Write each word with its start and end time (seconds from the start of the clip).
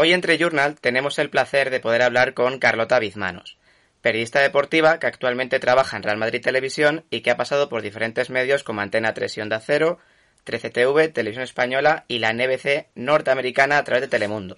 hoy 0.00 0.12
entre 0.12 0.38
Journal 0.38 0.80
tenemos 0.80 1.18
el 1.18 1.28
placer 1.28 1.70
de 1.70 1.80
poder 1.80 2.02
hablar 2.02 2.32
con 2.32 2.60
Carlota 2.60 3.00
Bizmanos, 3.00 3.58
periodista 4.00 4.40
deportiva 4.40 5.00
que 5.00 5.08
actualmente 5.08 5.58
trabaja 5.58 5.96
en 5.96 6.04
Real 6.04 6.18
Madrid 6.18 6.40
Televisión 6.40 7.04
y 7.10 7.20
que 7.22 7.32
ha 7.32 7.36
pasado 7.36 7.68
por 7.68 7.82
diferentes 7.82 8.30
medios 8.30 8.62
como 8.62 8.80
Antena 8.80 9.12
3 9.12 9.36
y 9.36 9.40
Onda 9.40 9.58
Cero, 9.58 9.98
13TV, 10.46 11.12
Televisión 11.12 11.42
Española 11.42 12.04
y 12.06 12.20
la 12.20 12.32
NBC 12.32 12.86
norteamericana 12.94 13.76
a 13.76 13.82
través 13.82 14.02
de 14.02 14.08
Telemundo. 14.08 14.56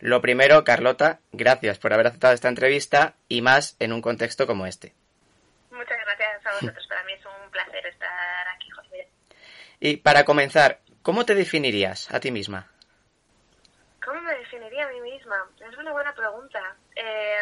Lo 0.00 0.20
primero, 0.20 0.64
Carlota, 0.64 1.20
gracias 1.30 1.78
por 1.78 1.92
haber 1.92 2.08
aceptado 2.08 2.34
esta 2.34 2.48
entrevista 2.48 3.14
y 3.28 3.42
más 3.42 3.76
en 3.78 3.92
un 3.92 4.02
contexto 4.02 4.48
como 4.48 4.66
este. 4.66 4.92
Muchas 5.70 5.98
gracias 6.04 6.46
a 6.46 6.52
vosotros. 6.52 6.84
Para 6.88 7.04
mí 7.04 7.12
es 7.12 7.24
un 7.24 7.50
placer 7.52 7.86
estar 7.86 8.48
aquí, 8.56 8.70
José. 8.70 9.08
Y 9.78 9.98
para 9.98 10.24
comenzar, 10.24 10.80
¿cómo 11.02 11.24
te 11.24 11.36
definirías 11.36 12.12
a 12.12 12.18
ti 12.18 12.32
misma? 12.32 12.74
¿Cómo 14.04 14.20
me 14.20 14.34
definiría 14.34 14.86
a 14.86 14.90
mí 14.90 15.00
misma? 15.00 15.36
Es 15.66 15.73
una 15.84 15.92
buena 15.92 16.14
pregunta. 16.14 16.76
Eh, 16.96 17.36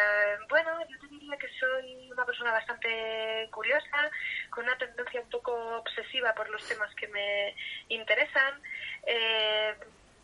bueno, 0.49 0.79
yo 0.89 0.99
te 0.99 1.07
diría 1.07 1.37
que 1.37 1.47
soy 1.59 2.11
una 2.11 2.25
persona 2.25 2.51
bastante 2.51 3.47
curiosa, 3.51 4.11
con 4.49 4.65
una 4.65 4.77
tendencia 4.77 5.21
un 5.21 5.29
poco 5.29 5.53
obsesiva 5.77 6.33
por 6.35 6.49
los 6.49 6.63
temas 6.67 6.93
que 6.95 7.07
me 7.07 7.55
interesan. 7.89 8.61
Eh, 9.07 9.75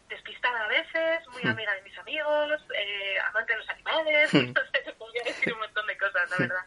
despistada 0.09 0.66
a 0.66 0.67
veces, 0.67 1.27
muy 1.30 1.44
Hmm. 1.44 1.49
amiga 1.49 1.73
de 1.75 1.81
mis 1.84 1.97
amigos, 1.97 2.61
eh, 2.75 3.20
amante 3.30 3.53
de 3.53 3.59
los 3.59 3.70
animales, 3.70 4.33
no 4.33 4.61
sé, 4.72 4.94
podría 4.97 5.23
decir 5.23 5.53
un 5.53 5.59
montón 5.59 5.88
de 5.88 5.97
cosas, 5.97 6.30
la 6.30 6.38
verdad. 6.38 6.66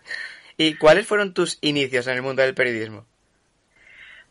¿Y 0.56 0.76
cuáles 0.76 1.06
fueron 1.06 1.34
tus 1.34 1.58
inicios 1.60 2.06
en 2.06 2.14
el 2.14 2.22
mundo 2.22 2.42
del 2.42 2.54
periodismo? 2.54 3.06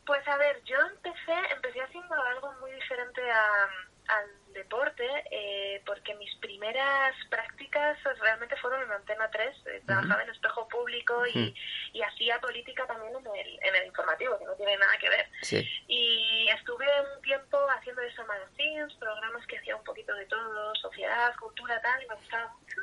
Pues 0.05 0.27
a 0.27 0.37
ver, 0.37 0.61
yo 0.63 0.77
empecé, 0.79 1.33
empecé 1.53 1.81
haciendo 1.81 2.15
algo 2.15 2.51
muy 2.61 2.71
diferente 2.71 3.21
a- 3.31 3.69
al 4.07 4.53
deporte, 4.53 5.05
eh, 5.31 5.81
porque 5.85 6.13
mis 6.15 6.33
primeras 6.35 7.15
prácticas 7.29 7.97
realmente 8.19 8.55
fueron 8.57 8.83
en 8.83 8.91
Antena 8.91 9.29
3, 9.31 9.55
eh, 9.67 9.81
trabajaba 9.85 10.23
en 10.23 10.29
espejo 10.29 10.67
público 10.67 11.25
y, 11.27 11.55
y 11.93 12.01
hacía 12.01 12.39
política 12.39 12.85
también 12.85 13.13
en 13.15 13.35
el, 13.35 13.59
en 13.63 13.75
el 13.75 13.87
informativo, 13.87 14.37
que 14.37 14.45
no 14.45 14.55
tiene 14.55 14.77
nada 14.77 14.97
que 14.99 15.09
ver. 15.09 15.27
Sí. 15.41 15.67
Y 15.87 16.47
estuve 16.49 16.85
un 17.15 17.21
tiempo 17.21 17.57
haciendo 17.77 18.01
eso 18.01 18.25
magazines, 18.25 18.93
programas 18.95 19.45
que 19.47 19.57
hacía 19.57 19.75
un 19.75 19.83
poquito 19.83 20.13
de 20.15 20.25
todo, 20.25 20.75
sociedad, 20.75 21.33
cultura, 21.39 21.81
tal, 21.81 22.03
y 22.03 22.07
me 22.07 22.15
gustaba 22.15 22.53
mucho. 22.59 22.81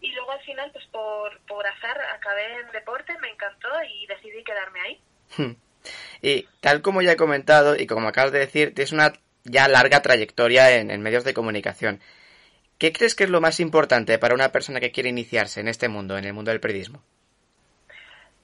Y 0.00 0.12
luego 0.12 0.32
al 0.32 0.40
final, 0.42 0.70
pues 0.72 0.84
por, 0.86 1.40
por 1.46 1.66
azar, 1.66 1.98
acabé 2.14 2.60
en 2.60 2.70
deporte, 2.72 3.16
me 3.20 3.30
encantó 3.30 3.68
y 3.88 4.06
decidí 4.06 4.44
quedarme 4.44 4.80
ahí. 4.80 5.02
Hmm. 5.36 5.56
Y 6.20 6.42
tal 6.60 6.82
como 6.82 7.02
ya 7.02 7.12
he 7.12 7.16
comentado 7.16 7.76
y 7.76 7.86
como 7.86 8.08
acabas 8.08 8.32
de 8.32 8.40
decir, 8.40 8.74
tienes 8.74 8.92
una 8.92 9.12
ya 9.46 9.68
larga 9.68 10.02
trayectoria 10.02 10.76
en, 10.76 10.90
en 10.90 11.02
medios 11.02 11.24
de 11.24 11.34
comunicación. 11.34 12.00
¿Qué 12.78 12.92
crees 12.92 13.14
que 13.14 13.24
es 13.24 13.30
lo 13.30 13.40
más 13.40 13.58
importante 13.60 14.18
para 14.18 14.34
una 14.34 14.52
persona 14.52 14.80
que 14.80 14.92
quiere 14.92 15.08
iniciarse 15.08 15.60
en 15.60 15.68
este 15.68 15.88
mundo, 15.88 16.18
en 16.18 16.24
el 16.24 16.34
mundo 16.34 16.50
del 16.50 16.60
periodismo? 16.60 17.02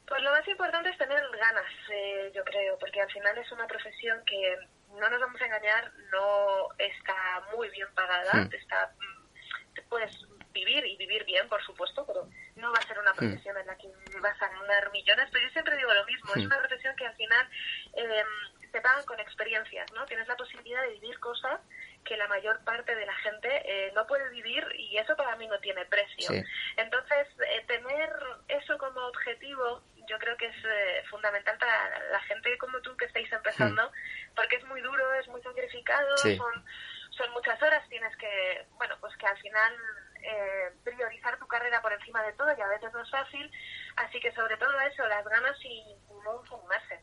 Pues 0.06 0.22
lo 0.22 0.30
más 0.30 0.46
importante 0.48 0.90
es 0.90 0.98
tener 0.98 1.22
ganas, 1.38 1.72
eh, 1.90 2.32
yo 2.34 2.42
creo, 2.44 2.78
porque 2.78 3.00
al 3.00 3.10
final 3.10 3.36
es 3.38 3.50
una 3.52 3.66
profesión 3.66 4.22
que, 4.26 4.56
no 4.98 5.08
nos 5.08 5.20
vamos 5.20 5.40
a 5.40 5.46
engañar, 5.46 5.90
no 6.10 6.68
está 6.78 7.14
muy 7.56 7.68
bien 7.70 7.88
pagada, 7.94 8.44
Hmm. 8.44 8.54
está, 8.54 8.92
mm, 8.98 9.74
te 9.74 9.82
puedes 9.82 10.12
vivir 10.52 10.84
y 10.84 10.96
vivir 10.96 11.24
bien, 11.24 11.48
por 11.48 11.62
supuesto, 11.64 12.04
pero 12.06 12.28
no 12.56 12.70
va 12.70 12.78
a 12.78 12.86
ser 12.86 12.98
una 12.98 13.14
profesión 13.14 13.56
en 13.56 13.66
la 13.66 13.76
que 13.76 13.88
vas 14.20 14.40
a 14.42 14.48
ganar 14.48 14.92
millones, 14.92 15.28
pero 15.32 15.46
yo 15.46 15.52
siempre 15.52 15.76
digo 15.76 15.92
lo 15.94 16.04
mismo, 16.04 16.30
es 16.34 16.42
Hmm. 16.42 16.46
una 16.46 16.58
profesión 16.58 16.94
que 16.96 17.06
al 17.06 17.16
final 17.16 17.48
eh, 17.96 18.24
te 18.72 18.80
pagan 18.80 19.04
con 19.04 19.20
experiencias, 19.20 19.90
¿no? 19.92 20.04
Tienes 20.06 20.26
la 20.26 20.36
posibilidad 20.36 20.82
de 20.82 20.94
vivir 20.94 21.18
cosas 21.20 21.60
que 22.04 22.16
la 22.16 22.26
mayor 22.26 22.64
parte 22.64 22.94
de 22.94 23.06
la 23.06 23.14
gente 23.16 23.48
eh, 23.64 23.92
no 23.94 24.06
puede 24.06 24.28
vivir 24.30 24.66
y 24.76 24.96
eso 24.98 25.14
para 25.14 25.36
mí 25.36 25.46
no 25.46 25.58
tiene 25.60 25.84
precio. 25.86 26.28
Sí. 26.28 26.42
Entonces, 26.76 27.28
eh, 27.46 27.64
tener 27.66 28.10
eso 28.48 28.76
como 28.78 29.00
objetivo 29.06 29.82
yo 30.08 30.18
creo 30.18 30.36
que 30.36 30.46
es 30.46 30.56
eh, 30.64 31.04
fundamental 31.10 31.56
para 31.58 31.98
la 32.10 32.20
gente 32.22 32.58
como 32.58 32.80
tú 32.80 32.96
que 32.96 33.04
estáis 33.04 33.30
empezando, 33.32 33.92
porque 34.34 34.56
es 34.56 34.64
muy 34.64 34.80
duro, 34.80 35.14
es 35.14 35.28
muy 35.28 35.40
sacrificado, 35.42 36.16
Sí. 36.16 36.36
son, 36.36 36.64
son 37.10 37.30
muchas 37.32 37.60
horas, 37.62 37.88
tienes 37.88 38.14
que, 38.16 38.66
bueno, 38.72 38.96
pues 39.00 39.16
que 39.16 39.26
al 39.26 39.38
final 39.38 39.76
eh, 40.22 40.72
priorizar 40.82 41.38
tu 41.38 41.46
carrera 41.46 41.80
por 41.82 41.92
encima 41.92 42.22
de 42.24 42.32
todo 42.32 42.52
y 42.56 42.60
a 42.60 42.66
veces 42.68 42.92
no 42.92 43.00
es 43.02 43.10
fácil, 43.10 43.50
así 43.96 44.18
que 44.18 44.32
sobre 44.32 44.56
todo 44.56 44.80
eso, 44.80 45.06
las 45.06 45.24
ganas 45.24 45.56
y, 45.62 45.68
y 45.68 45.96
no 46.24 46.40
informarse. 46.40 47.00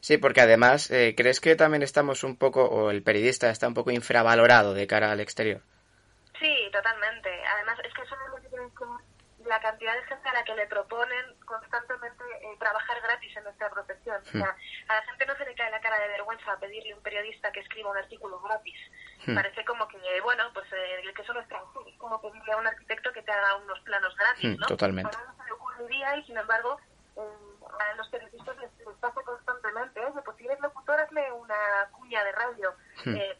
Sí, 0.00 0.18
porque 0.18 0.40
además, 0.40 0.90
eh, 0.90 1.14
¿crees 1.16 1.40
que 1.40 1.56
también 1.56 1.82
estamos 1.82 2.24
un 2.24 2.36
poco, 2.36 2.64
o 2.64 2.90
el 2.90 3.02
periodista 3.02 3.50
está 3.50 3.68
un 3.68 3.74
poco 3.74 3.90
infravalorado 3.90 4.74
de 4.74 4.86
cara 4.86 5.12
al 5.12 5.20
exterior? 5.20 5.60
Sí, 6.38 6.68
totalmente. 6.72 7.28
Además, 7.54 7.78
es 7.84 7.92
que 7.92 8.02
eso 8.02 8.16
no 8.16 8.36
es 8.36 8.42
lo 8.42 8.50
que 8.50 8.56
ver 8.56 8.70
la 9.46 9.60
cantidad 9.60 9.94
de 9.94 10.02
gente 10.04 10.28
a 10.28 10.32
la 10.34 10.44
que 10.44 10.54
le 10.54 10.66
proponen 10.66 11.34
constantemente 11.44 12.22
eh, 12.42 12.56
trabajar 12.58 13.00
gratis 13.02 13.36
en 13.36 13.44
nuestra 13.44 13.70
profesión. 13.70 14.20
O 14.22 14.30
sea, 14.30 14.56
a 14.88 14.94
la 14.94 15.02
gente 15.02 15.26
no 15.26 15.36
se 15.36 15.44
le 15.44 15.54
cae 15.54 15.70
la 15.70 15.80
cara 15.80 15.98
de 15.98 16.08
vergüenza 16.08 16.56
pedirle 16.58 16.92
a 16.92 16.96
un 16.96 17.02
periodista 17.02 17.50
que 17.50 17.60
escriba 17.60 17.90
un 17.90 17.96
artículo 17.96 18.40
gratis. 18.40 18.78
Hmm. 19.26 19.34
Parece 19.34 19.64
como 19.64 19.88
que, 19.88 19.98
bueno, 20.22 20.44
pues 20.52 20.66
eh, 20.72 21.12
que 21.14 21.22
eso 21.22 21.32
no 21.32 21.40
es 21.40 21.48
trabajo. 21.48 21.84
Es 21.86 21.96
como 21.96 22.20
pedirle 22.20 22.52
a 22.52 22.56
un 22.58 22.66
arquitecto 22.66 23.12
que 23.12 23.22
te 23.22 23.32
haga 23.32 23.56
unos 23.56 23.80
planos 23.80 24.14
gratis, 24.16 24.56
Hmm, 24.56 24.60
¿no? 24.60 24.66
totalmente. 24.66 25.16
No 25.16 25.36
se 25.36 25.44
le 25.44 25.52
ocurriría 25.52 26.16
y, 26.16 26.24
sin 26.24 26.36
embargo, 26.36 26.78
eh, 27.16 27.20
a 27.20 27.94
los 27.96 28.08
periodistas 28.08 28.56
les, 28.58 28.70
les 28.86 28.96
pasa 28.98 29.20
constantemente. 29.22 30.04
Oye, 30.04 30.22
pues 30.24 30.36
si 30.36 30.46
eres 30.46 30.60
locutor, 30.60 31.00
hazme 31.00 31.32
una 31.32 31.88
cuña 31.92 32.22
de 32.24 32.32
radio. 32.32 32.74
Hmm. 33.04 33.16
Eh, 33.16 33.36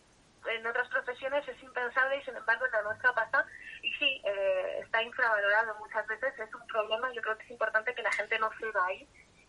en 0.57 0.67
otras 0.67 0.89
profesiones 0.89 1.47
es 1.47 1.63
impensable 1.63 2.17
y 2.19 2.25
sin 2.25 2.35
embargo 2.37 2.65
en 2.67 2.73
la 2.73 2.83
nuestra 2.83 3.13
pasa 3.13 3.45
y 3.83 3.93
sí, 3.95 4.23
eh, 4.25 4.81
está 4.83 5.03
infravalorado 5.03 5.75
muchas 5.79 6.07
veces, 6.07 6.33
es 6.39 6.55
un 6.55 6.67
problema, 6.67 7.13
yo 7.13 7.21
creo 7.23 7.37
que 7.37 7.45
es 7.45 7.51
importante 7.51 7.95
que 7.95 8.03
la 8.03 8.13
gente 8.13 8.39
no 8.39 8.51
ceda 8.59 8.85
ahí, 8.87 9.07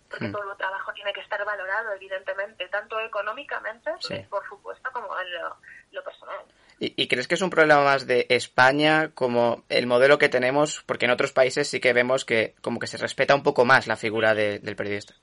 porque 0.09 0.25
Hmm. 0.27 0.31
todo 0.33 0.55
trabajo 0.57 0.91
tiene 0.93 1.13
que 1.13 1.21
estar 1.21 1.43
valorado 1.45 1.93
evidentemente, 1.93 2.67
tanto 2.67 2.99
económicamente, 2.99 3.89
Sí. 3.99 4.15
eh, 4.15 4.27
por 4.29 4.45
supuesto, 4.47 4.89
como 4.91 5.07
en 5.19 5.33
lo, 5.33 5.55
lo 5.91 6.03
personal. 6.03 6.39
¿Y, 6.79 6.93
y 7.01 7.07
crees 7.07 7.27
que 7.27 7.35
es 7.35 7.41
un 7.41 7.49
problema 7.51 7.83
más 7.83 8.05
de 8.07 8.25
España 8.29 9.11
como 9.13 9.63
el 9.69 9.87
modelo 9.87 10.17
que 10.17 10.29
tenemos? 10.29 10.83
Porque 10.83 11.05
en 11.05 11.11
otros 11.11 11.31
países 11.31 11.69
sí 11.69 11.79
que 11.79 11.93
vemos 11.93 12.25
que 12.25 12.55
como 12.61 12.79
que 12.79 12.87
se 12.87 12.97
respeta 12.97 13.35
un 13.35 13.43
poco 13.43 13.63
más 13.65 13.87
la 13.87 13.95
figura 13.95 14.33
de- 14.33 14.59
del 14.59 14.75
periodista. 14.75 15.13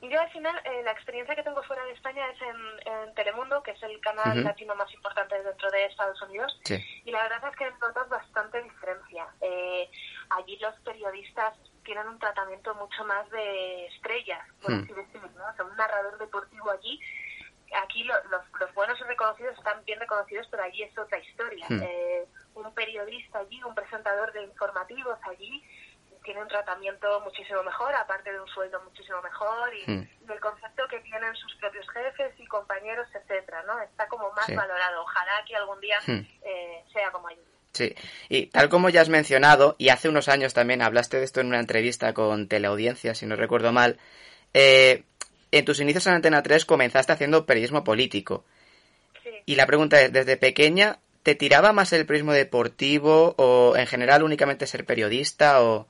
Yo 0.00 0.20
al 0.20 0.30
final 0.30 0.54
eh, 0.64 0.73
la 0.84 0.92
experiencia 0.92 1.34
que 1.34 1.42
tengo 1.42 1.62
fuera 1.62 1.84
de 1.84 1.92
España 1.92 2.24
es 2.30 2.40
en, 2.42 2.92
en 2.92 3.14
Telemundo, 3.14 3.62
que 3.62 3.72
es 3.72 3.82
el 3.82 4.00
canal 4.00 4.42
latino 4.44 4.74
más 4.74 4.92
importante 4.92 5.42
dentro 5.42 5.70
de 5.70 5.84
Estados 5.86 6.20
Unidos. 6.22 6.58
Sí. 6.64 6.76
Y 7.04 7.10
la 7.10 7.22
verdad 7.22 7.50
es 7.50 7.56
que 7.56 7.70
notas 7.80 8.08
bastante 8.08 8.62
diferencia. 8.62 9.26
Eh, 9.40 9.90
allí 10.30 10.56
los 10.58 10.74
periodistas 10.80 11.54
tienen 11.84 12.08
un 12.08 12.18
tratamiento 12.18 12.74
mucho 12.76 13.04
más 13.04 13.28
de 13.30 13.86
estrellas, 13.86 14.46
por 14.62 14.70
Hmm. 14.72 14.82
así 14.84 14.92
decirlo, 14.92 15.28
¿no? 15.36 15.46
O 15.48 15.54
sea, 15.54 15.64
un 15.64 15.76
narrador 15.76 16.18
deportivo 16.18 16.70
allí. 16.70 17.00
Aquí 17.82 18.04
lo- 18.04 18.22
los, 18.30 18.42
los 18.60 18.72
buenos 18.74 18.98
y 19.00 19.04
reconocidos 19.04 19.56
están 19.58 19.84
bien 19.84 19.98
reconocidos, 19.98 20.46
pero 20.50 20.62
allí 20.62 20.82
es 20.82 20.96
otra 20.96 21.18
historia. 21.18 21.66
Hmm. 21.68 21.82
Eh, 21.82 22.26
un 22.54 22.72
periodista 22.74 23.40
allí, 23.40 23.62
un 23.64 23.74
presentador 23.74 24.32
de 24.32 24.44
informativos 24.44 25.18
allí, 25.28 25.62
tiene 26.24 26.40
un 26.42 26.48
tratamiento 26.48 27.20
muchísimo 27.20 27.62
mejor, 27.62 27.94
aparte 27.94 28.32
de 28.32 28.40
un 28.40 28.48
sueldo 28.48 28.80
muchísimo 28.82 29.20
mejor 29.22 29.72
y, 29.74 29.82
y 29.92 30.32
el 30.32 30.40
concepto 30.40 30.82
que 30.90 30.98
tienen 31.00 31.34
sus 31.36 31.54
propios 31.56 31.86
jefes 31.90 32.32
y 32.38 32.46
compañeros, 32.46 33.06
etcétera, 33.14 33.62
¿no? 33.64 33.78
Está 33.82 34.08
como 34.08 34.32
más 34.32 34.46
Sí. 34.46 34.54
valorado. 34.56 35.02
Ojalá 35.02 35.44
que 35.46 35.54
algún 35.54 35.80
día 35.80 35.98
Hmm. 36.06 36.20
eh, 36.42 36.82
sea 36.92 37.10
como 37.12 37.28
allí. 37.28 37.40
Sí, 37.72 37.94
y 38.28 38.46
tal 38.46 38.68
como 38.68 38.88
ya 38.88 39.00
has 39.00 39.08
mencionado, 39.08 39.74
y 39.78 39.88
hace 39.88 40.08
unos 40.08 40.28
años 40.28 40.54
también 40.54 40.80
hablaste 40.80 41.18
de 41.18 41.24
esto 41.24 41.40
en 41.40 41.48
una 41.48 41.58
entrevista 41.60 42.14
con 42.14 42.48
Teleaudiencia, 42.48 43.14
si 43.14 43.26
no 43.26 43.34
recuerdo 43.36 43.72
mal, 43.72 43.98
eh, 44.54 45.02
en 45.50 45.64
tus 45.64 45.80
inicios 45.80 46.06
en 46.06 46.14
Antena 46.14 46.42
3 46.42 46.64
comenzaste 46.64 47.12
haciendo 47.12 47.46
periodismo 47.46 47.82
político. 47.84 48.44
Sí. 49.22 49.30
Y 49.46 49.56
la 49.56 49.66
pregunta 49.66 50.00
es, 50.00 50.12
¿desde 50.12 50.36
pequeña 50.36 50.98
te 51.24 51.34
tiraba 51.34 51.72
más 51.72 51.92
el 51.92 52.06
periodismo 52.06 52.32
deportivo 52.32 53.34
o 53.38 53.74
en 53.76 53.86
general 53.86 54.22
únicamente 54.22 54.66
ser 54.66 54.84
periodista 54.86 55.62
o...? 55.62 55.88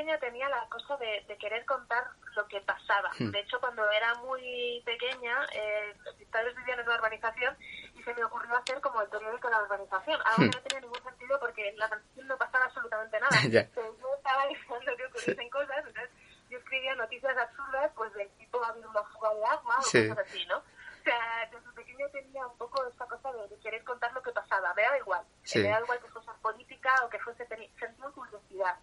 Pequeña 0.00 0.18
tenía 0.18 0.48
la 0.48 0.66
cosa 0.70 0.96
de, 0.96 1.24
de 1.28 1.36
querer 1.36 1.64
contar 1.66 2.02
lo 2.34 2.46
que 2.48 2.58
pasaba. 2.62 3.10
Hmm. 3.18 3.30
De 3.32 3.40
hecho, 3.40 3.60
cuando 3.60 3.88
era 3.90 4.14
muy 4.14 4.82
pequeña, 4.86 5.44
eh, 5.52 5.94
mis 6.18 6.26
padres 6.28 6.56
vivían 6.56 6.80
en 6.80 6.86
una 6.86 6.96
urbanización 6.96 7.54
y 7.94 8.02
se 8.02 8.14
me 8.14 8.24
ocurrió 8.24 8.56
hacer 8.56 8.80
como 8.80 9.02
el 9.02 9.08
periódico 9.10 9.48
de 9.48 9.54
la 9.54 9.62
urbanización. 9.62 10.18
Algo 10.24 10.44
Hmm. 10.44 10.50
que 10.50 10.56
no 10.56 10.62
tenía 10.62 10.80
ningún 10.80 11.02
sentido 11.02 11.38
porque 11.38 11.68
en 11.68 11.78
la 11.78 11.88
transición 11.88 12.26
no 12.28 12.38
pasaba 12.38 12.64
absolutamente 12.64 13.20
nada. 13.20 13.30
Pero 13.74 13.98
yo 13.98 14.14
estaba 14.16 14.46
diciendo 14.46 14.96
que 14.96 15.04
ocurriesen 15.04 15.50
cosas, 15.50 15.76
entonces 15.86 16.10
yo 16.48 16.58
escribía 16.58 16.94
noticias 16.94 17.36
absurdas, 17.36 17.92
pues 17.94 18.12
del 18.14 18.30
tipo 18.38 18.64
ha 18.64 18.68
habido 18.68 18.88
una 18.88 19.02
fuga 19.04 19.34
de 19.34 19.44
agua 19.44 19.76
o 19.78 19.82
Sí. 19.82 20.08
cosas 20.08 20.26
así, 20.26 20.46
¿no? 20.46 20.56
O 20.58 21.02
sea, 21.04 21.48
desde 21.52 21.72
pequeño 21.72 22.08
tenía 22.10 22.46
un 22.46 22.56
poco 22.56 22.86
esta 22.86 23.06
cosa 23.06 23.32
de, 23.32 23.48
de 23.48 23.58
querer 23.60 23.84
contar 23.84 24.12
lo 24.14 24.22
que 24.22 24.32
pasaba. 24.32 24.72
Me 24.74 24.82
daba 24.82 24.96
igual. 24.98 25.24
Sí. 25.42 25.58
Me 25.58 25.68
daba 25.68 25.82
igual 25.84 26.00
que 26.00 26.08
fuese 26.08 26.30
política 26.40 26.94
o 27.04 27.08
que 27.10 27.18
fuese... 27.18 27.46
Sentía 27.46 28.06
curiosidad. 28.14 28.76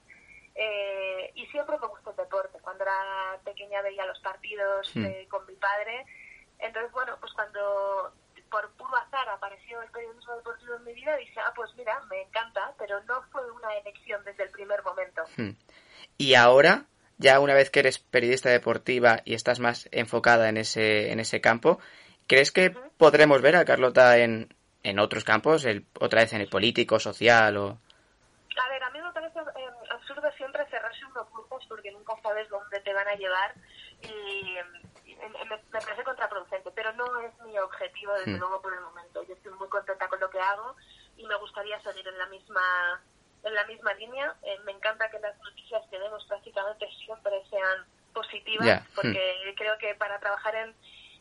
Eh, 0.59 1.31
y 1.35 1.45
siempre 1.47 1.77
me 1.79 1.87
gustó 1.87 2.09
el 2.11 2.17
deporte. 2.17 2.57
Cuando 2.61 2.83
era 2.83 3.37
pequeña 3.45 3.81
veía 3.83 4.05
los 4.05 4.19
partidos 4.19 4.91
Hmm. 4.95 5.05
eh, 5.05 5.27
con 5.29 5.45
mi 5.45 5.53
padre. 5.55 6.05
Entonces, 6.59 6.91
bueno, 6.91 7.15
pues 7.19 7.31
cuando 7.33 8.11
por 8.49 8.69
puro 8.71 8.95
azar 8.95 9.27
apareció 9.29 9.81
el 9.81 9.91
periodismo 9.91 10.35
deportivo 10.35 10.75
en 10.75 10.83
mi 10.85 10.93
vida, 10.93 11.15
dije, 11.17 11.39
ah, 11.39 11.51
pues 11.55 11.69
mira, 11.75 11.99
me 12.09 12.21
encanta, 12.21 12.73
pero 12.77 13.03
no 13.03 13.21
fue 13.31 13.51
una 13.51 13.73
elección 13.75 14.23
desde 14.23 14.43
el 14.43 14.49
primer 14.51 14.81
momento. 14.83 15.23
Hmm. 15.35 15.51
Y 16.17 16.33
ahora, 16.35 16.85
ya 17.17 17.39
una 17.39 17.53
vez 17.53 17.69
que 17.69 17.81
eres 17.81 17.99
periodista 17.99 18.49
deportiva 18.49 19.19
y 19.25 19.33
estás 19.35 19.59
más 19.59 19.87
enfocada 19.91 20.49
en 20.49 20.57
ese, 20.57 21.11
en 21.11 21.19
ese 21.19 21.41
campo, 21.41 21.79
¿crees 22.25 22.51
que 22.51 22.71
podremos 22.97 23.41
ver 23.41 23.57
a 23.57 23.65
Carlota 23.65 24.17
en, 24.17 24.55
en 24.83 24.99
otros 24.99 25.23
campos, 25.23 25.65
el, 25.65 25.85
otra 25.99 26.21
vez 26.21 26.33
en 26.33 26.41
el 26.41 26.49
político, 26.49 26.99
social 26.99 27.57
o...? 27.57 27.67
A 28.59 28.69
ver, 28.69 28.83
a 28.83 28.89
mí 28.89 28.99
me 28.99 29.11
parece 29.11 29.39
eh, 29.39 29.69
absurdo 29.91 30.31
siempre 30.37 30.65
cerrarse 30.69 31.05
unos 31.05 31.29
grupos 31.31 31.47
porque 31.67 31.91
nunca 31.91 32.15
sabes 32.21 32.49
dónde 32.49 32.79
te 32.81 32.93
van 32.93 33.07
a 33.07 33.15
llevar 33.15 33.53
y, 34.01 34.55
me, 35.05 35.57
parece 35.71 36.03
contraproducente, 36.03 36.71
pero 36.71 36.93
no 36.93 37.19
es 37.21 37.39
mi 37.41 37.57
objetivo 37.57 38.13
desde 38.13 38.35
hmm. 38.35 38.39
luego 38.39 38.61
por 38.61 38.73
el 38.73 38.81
momento. 38.81 39.23
Yo 39.23 39.33
estoy 39.33 39.51
muy 39.53 39.67
contenta 39.69 40.07
con 40.07 40.19
lo 40.19 40.29
que 40.29 40.39
hago 40.39 40.75
y 41.17 41.25
me 41.25 41.35
gustaría 41.35 41.81
seguir 41.81 42.07
en 42.07 42.17
la 42.17 42.27
misma 42.27 43.01
en 43.43 43.53
la 43.53 43.65
misma 43.65 43.93
línea. 43.93 44.35
Eh, 44.43 44.59
me 44.65 44.71
encanta 44.71 45.09
que 45.09 45.19
las 45.19 45.37
noticias 45.39 45.83
que 45.89 45.97
vemos 45.97 46.23
prácticamente 46.25 46.87
siempre 47.05 47.43
sean 47.49 47.85
positivas, 48.13 48.83
porque 48.95 49.35
hmm. 49.45 49.55
creo 49.55 49.77
que 49.77 49.95
para 49.95 50.19
trabajar 50.19 50.55
en 50.55 50.75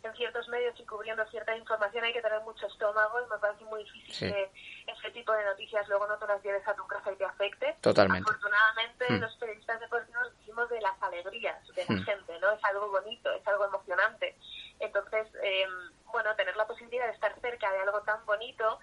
en 0.06 0.14
ciertos 0.14 0.48
medios 0.48 0.78
y 0.78 0.84
cubriendo 0.84 1.24
cierta 1.26 1.56
información 1.56 2.04
hay 2.04 2.12
que 2.12 2.22
tener 2.22 2.40
mucho 2.42 2.66
estómago 2.66 3.20
y 3.20 3.30
me 3.30 3.38
parece 3.38 3.64
muy 3.64 3.84
difícil 3.84 4.32
que 4.32 4.50
ese 4.86 5.10
tipo 5.10 5.32
de 5.32 5.44
noticias 5.44 5.86
luego 5.88 6.06
no 6.06 6.16
te 6.16 6.26
las 6.26 6.42
lleves 6.42 6.66
a 6.66 6.74
tu 6.74 6.86
casa 6.86 7.12
y 7.12 7.16
te 7.16 7.24
afecte. 7.24 7.76
Totalmente. 7.80 8.28
Afortunadamente 8.28 9.06
hmm. 9.08 9.20
los 9.20 9.36
periodistas 9.36 9.80
deportivos 9.80 10.32
vivimos 10.56 10.70
de 10.70 10.80
las 10.80 11.02
alegrías 11.02 11.66
de 11.74 11.84
la 11.84 11.94
hmm. 11.94 12.04
gente, 12.04 12.38
¿no? 12.40 12.52
Es 12.52 12.64
algo 12.64 12.90
bonito, 12.90 13.30
es 13.32 13.46
algo 13.46 13.66
emocionante. 13.66 14.36
Entonces, 14.80 15.26
eh, 15.42 15.66
bueno, 16.12 16.34
tener 16.36 16.56
la 16.56 16.66
posibilidad 16.66 17.06
de 17.06 17.12
estar 17.12 17.34
cerca 17.40 17.70
de 17.72 17.78
algo 17.80 18.00
tan 18.02 18.24
bonito 18.26 18.78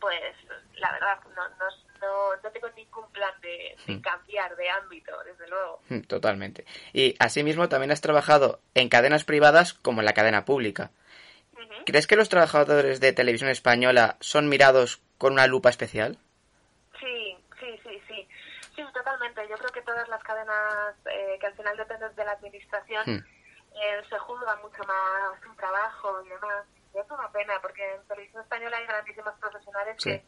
pues 0.00 0.34
la 0.78 0.90
verdad 0.90 1.20
no, 1.36 1.48
no, 1.48 2.36
no, 2.42 2.50
tengo 2.50 2.68
ningún 2.70 3.08
plan 3.12 3.32
de, 3.40 3.76
hmm. 3.86 4.00
cambiar 4.00 4.56
de 4.56 4.68
ámbito, 4.68 5.12
desde 5.24 5.46
luego. 5.48 5.80
Hmm, 5.88 6.00
totalmente. 6.00 6.64
Y 6.92 7.14
asimismo 7.20 7.68
también 7.68 7.92
has 7.92 8.00
trabajado 8.00 8.58
en 8.74 8.88
cadenas 8.88 9.22
privadas 9.22 9.74
como 9.74 10.00
en 10.00 10.06
la 10.06 10.12
cadena 10.12 10.44
pública. 10.44 10.90
¿Crees 11.86 12.08
que 12.08 12.16
los 12.16 12.28
trabajadores 12.28 12.98
de 12.98 13.12
televisión 13.12 13.48
española 13.48 14.16
son 14.18 14.48
mirados 14.48 15.00
con 15.18 15.34
una 15.34 15.46
lupa 15.46 15.70
especial? 15.70 16.18
Sí, 16.98 17.36
sí, 17.60 17.80
sí, 17.84 18.02
sí. 18.08 18.28
Sí, 18.74 18.82
totalmente. 19.22 19.48
Yo 19.48 19.56
creo 19.56 19.72
que 19.72 19.82
todas 19.82 20.08
las 20.08 20.22
cadenas 20.22 20.96
eh, 21.06 21.38
que 21.40 21.46
al 21.46 21.54
final 21.54 21.76
dependen 21.76 22.14
de 22.14 22.24
la 22.24 22.32
administración 22.32 23.04
hmm. 23.06 23.24
eh, 23.74 24.02
se 24.08 24.18
juzgan 24.18 24.60
mucho 24.62 24.82
más 24.84 25.40
su 25.42 25.54
trabajo 25.54 26.22
y 26.24 26.28
demás 26.28 26.66
es 26.94 27.10
una 27.10 27.30
pena 27.32 27.58
porque 27.62 27.94
en 27.94 28.06
televisión 28.06 28.42
española 28.42 28.76
hay 28.76 28.86
grandísimos 28.86 29.32
profesionales 29.40 29.96
que, 30.02 30.22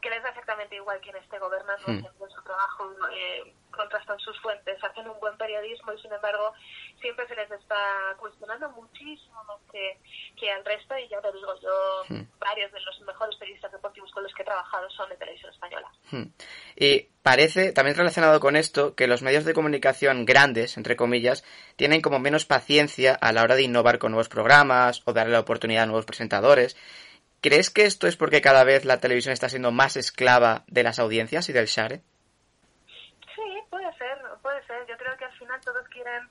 que 0.00 0.10
les 0.10 0.22
da 0.22 0.30
exactamente 0.30 0.76
igual 0.76 0.98
quién 1.02 1.16
esté 1.16 1.38
gobernando, 1.38 1.84
hmm. 1.86 2.06
hacen 2.06 2.30
su 2.30 2.42
trabajo, 2.42 2.90
eh, 3.12 3.54
contrastan 3.70 4.18
sus 4.18 4.40
fuentes, 4.40 4.82
hacen 4.82 5.08
un 5.08 5.20
buen 5.20 5.36
periodismo 5.36 5.92
y 5.92 6.00
sin 6.00 6.12
embargo 6.12 6.54
siempre 7.00 7.28
se 7.28 7.36
les 7.36 7.50
está 7.50 8.16
cuestionando 8.18 8.70
muchísimo 8.70 9.44
más 9.44 9.60
que, 9.70 9.98
que 10.36 10.50
al 10.50 10.64
resto 10.64 10.96
y 10.96 11.08
ya 11.08 11.20
te 11.20 11.32
digo 11.32 11.54
yo, 11.60 12.04
hmm. 12.08 12.38
varios 12.38 12.72
de 12.72 12.80
los 12.80 13.00
mejores 13.02 13.36
periodistas 13.36 13.72
deportivos 13.72 14.10
con 14.12 14.22
los 14.22 14.32
que 14.34 14.42
he 14.42 14.46
trabajado 14.46 14.88
son 14.90 15.10
de 15.10 15.16
televisión 15.16 15.52
española. 15.52 15.92
Hmm. 16.10 16.24
Parece, 17.28 17.72
también 17.72 17.94
relacionado 17.94 18.40
con 18.40 18.56
esto, 18.56 18.94
que 18.94 19.06
los 19.06 19.20
medios 19.20 19.44
de 19.44 19.52
comunicación 19.52 20.24
grandes, 20.24 20.78
entre 20.78 20.96
comillas, 20.96 21.44
tienen 21.76 22.00
como 22.00 22.18
menos 22.18 22.46
paciencia 22.46 23.14
a 23.14 23.32
la 23.32 23.42
hora 23.42 23.54
de 23.54 23.64
innovar 23.64 23.98
con 23.98 24.12
nuevos 24.12 24.30
programas 24.30 25.02
o 25.04 25.12
darle 25.12 25.34
la 25.34 25.40
oportunidad 25.40 25.82
a 25.82 25.86
nuevos 25.86 26.06
presentadores. 26.06 26.74
¿Crees 27.42 27.68
que 27.68 27.84
esto 27.84 28.06
es 28.06 28.16
porque 28.16 28.40
cada 28.40 28.64
vez 28.64 28.86
la 28.86 29.00
televisión 29.00 29.34
está 29.34 29.50
siendo 29.50 29.72
más 29.72 29.98
esclava 29.98 30.64
de 30.68 30.82
las 30.82 30.98
audiencias 30.98 31.50
y 31.50 31.52
del 31.52 31.66
share? 31.66 32.00
Sí, 33.34 33.42
puede 33.68 33.92
ser, 33.98 34.16
puede 34.40 34.66
ser. 34.66 34.86
Yo 34.88 34.96
creo 34.96 35.14
que 35.18 35.26
al 35.26 35.38
final 35.38 35.60
todos 35.60 35.86
quieren 35.88 36.26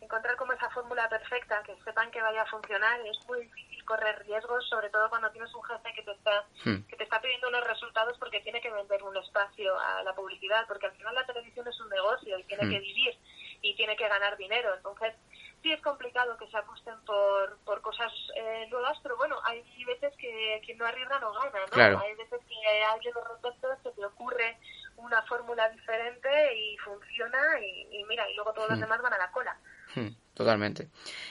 encontrar 0.00 0.36
como 0.36 0.52
esa 0.52 0.70
fórmula 0.70 1.08
perfecta, 1.08 1.60
que 1.66 1.74
sepan 1.84 2.08
que 2.12 2.22
vaya 2.22 2.42
a 2.42 2.46
funcionar. 2.46 3.00
Es 3.00 3.18
muy 3.26 3.40
difícil 3.40 3.75
correr 3.86 4.18
riesgos, 4.26 4.68
sobre 4.68 4.90
todo 4.90 5.08
cuando 5.08 5.30
tienes 5.30 5.52
un 5.54 5.62
jefe 5.62 5.94
que 5.94 6.02
te 6.02 6.12
está 6.12 6.44
hmm. 6.64 6.82
que 6.88 6.96
te 6.96 7.04
está 7.04 7.20
pidiendo 7.20 7.48
unos 7.48 7.66
resultados 7.66 8.18
porque 8.18 8.40
tiene 8.40 8.60
que 8.60 8.70
vender 8.70 9.02
un 9.02 9.16
espacio 9.16 9.78
a 9.78 10.02
la 10.02 10.14
publicidad, 10.14 10.66
porque 10.66 10.86
al 10.86 10.92
final 10.92 11.14
la 11.14 11.24
televisión 11.24 11.66
es 11.66 11.80
un 11.80 11.88
negocio 11.88 12.38
y 12.38 12.44
tiene 12.44 12.66
hmm. 12.66 12.70
que 12.70 12.80
vivir 12.80 13.18
y 13.62 13.74
tiene 13.74 13.96
que 13.96 14.08
ganar 14.08 14.36
dinero. 14.36 14.74
Entonces, 14.74 15.14
sí 15.62 15.72
es 15.72 15.80
complicado 15.80 16.36
que 16.36 16.48
se 16.48 16.56
apuesten 16.56 16.94
por, 17.04 17.58
por 17.64 17.80
cosas 17.80 18.12
eh, 18.34 18.66
nuevas, 18.70 18.98
pero 19.02 19.16
bueno, 19.16 19.40
hay 19.44 19.64
veces 19.84 20.14
que 20.18 20.60
quien 20.64 20.78
no 20.78 20.86
arriesga 20.86 21.18
no 21.20 21.32
gana, 21.32 21.60
¿no? 21.92 22.00
Hay 22.00 22.14
veces 22.14 22.40
que 22.46 22.84
a 22.84 22.92
alguien 22.92 23.14
de 23.14 23.20
repente 23.20 23.82
se 23.82 23.90
te 23.92 24.04
ocurre 24.04 24.58
una 24.96 25.22
fórmula 25.22 25.68
diferente 25.70 26.56
y 26.56 26.76
funciona 26.78 27.38
y, 27.60 28.04
mira, 28.04 28.28
y 28.30 28.34
luego 28.34 28.52
todos 28.52 28.68
los 28.68 28.78
hmm. 28.78 28.82
demás 28.82 29.02
van 29.02 29.14
a 29.14 29.18
la 29.18 29.30
cola. 29.30 29.56
Totalmente. 30.36 30.88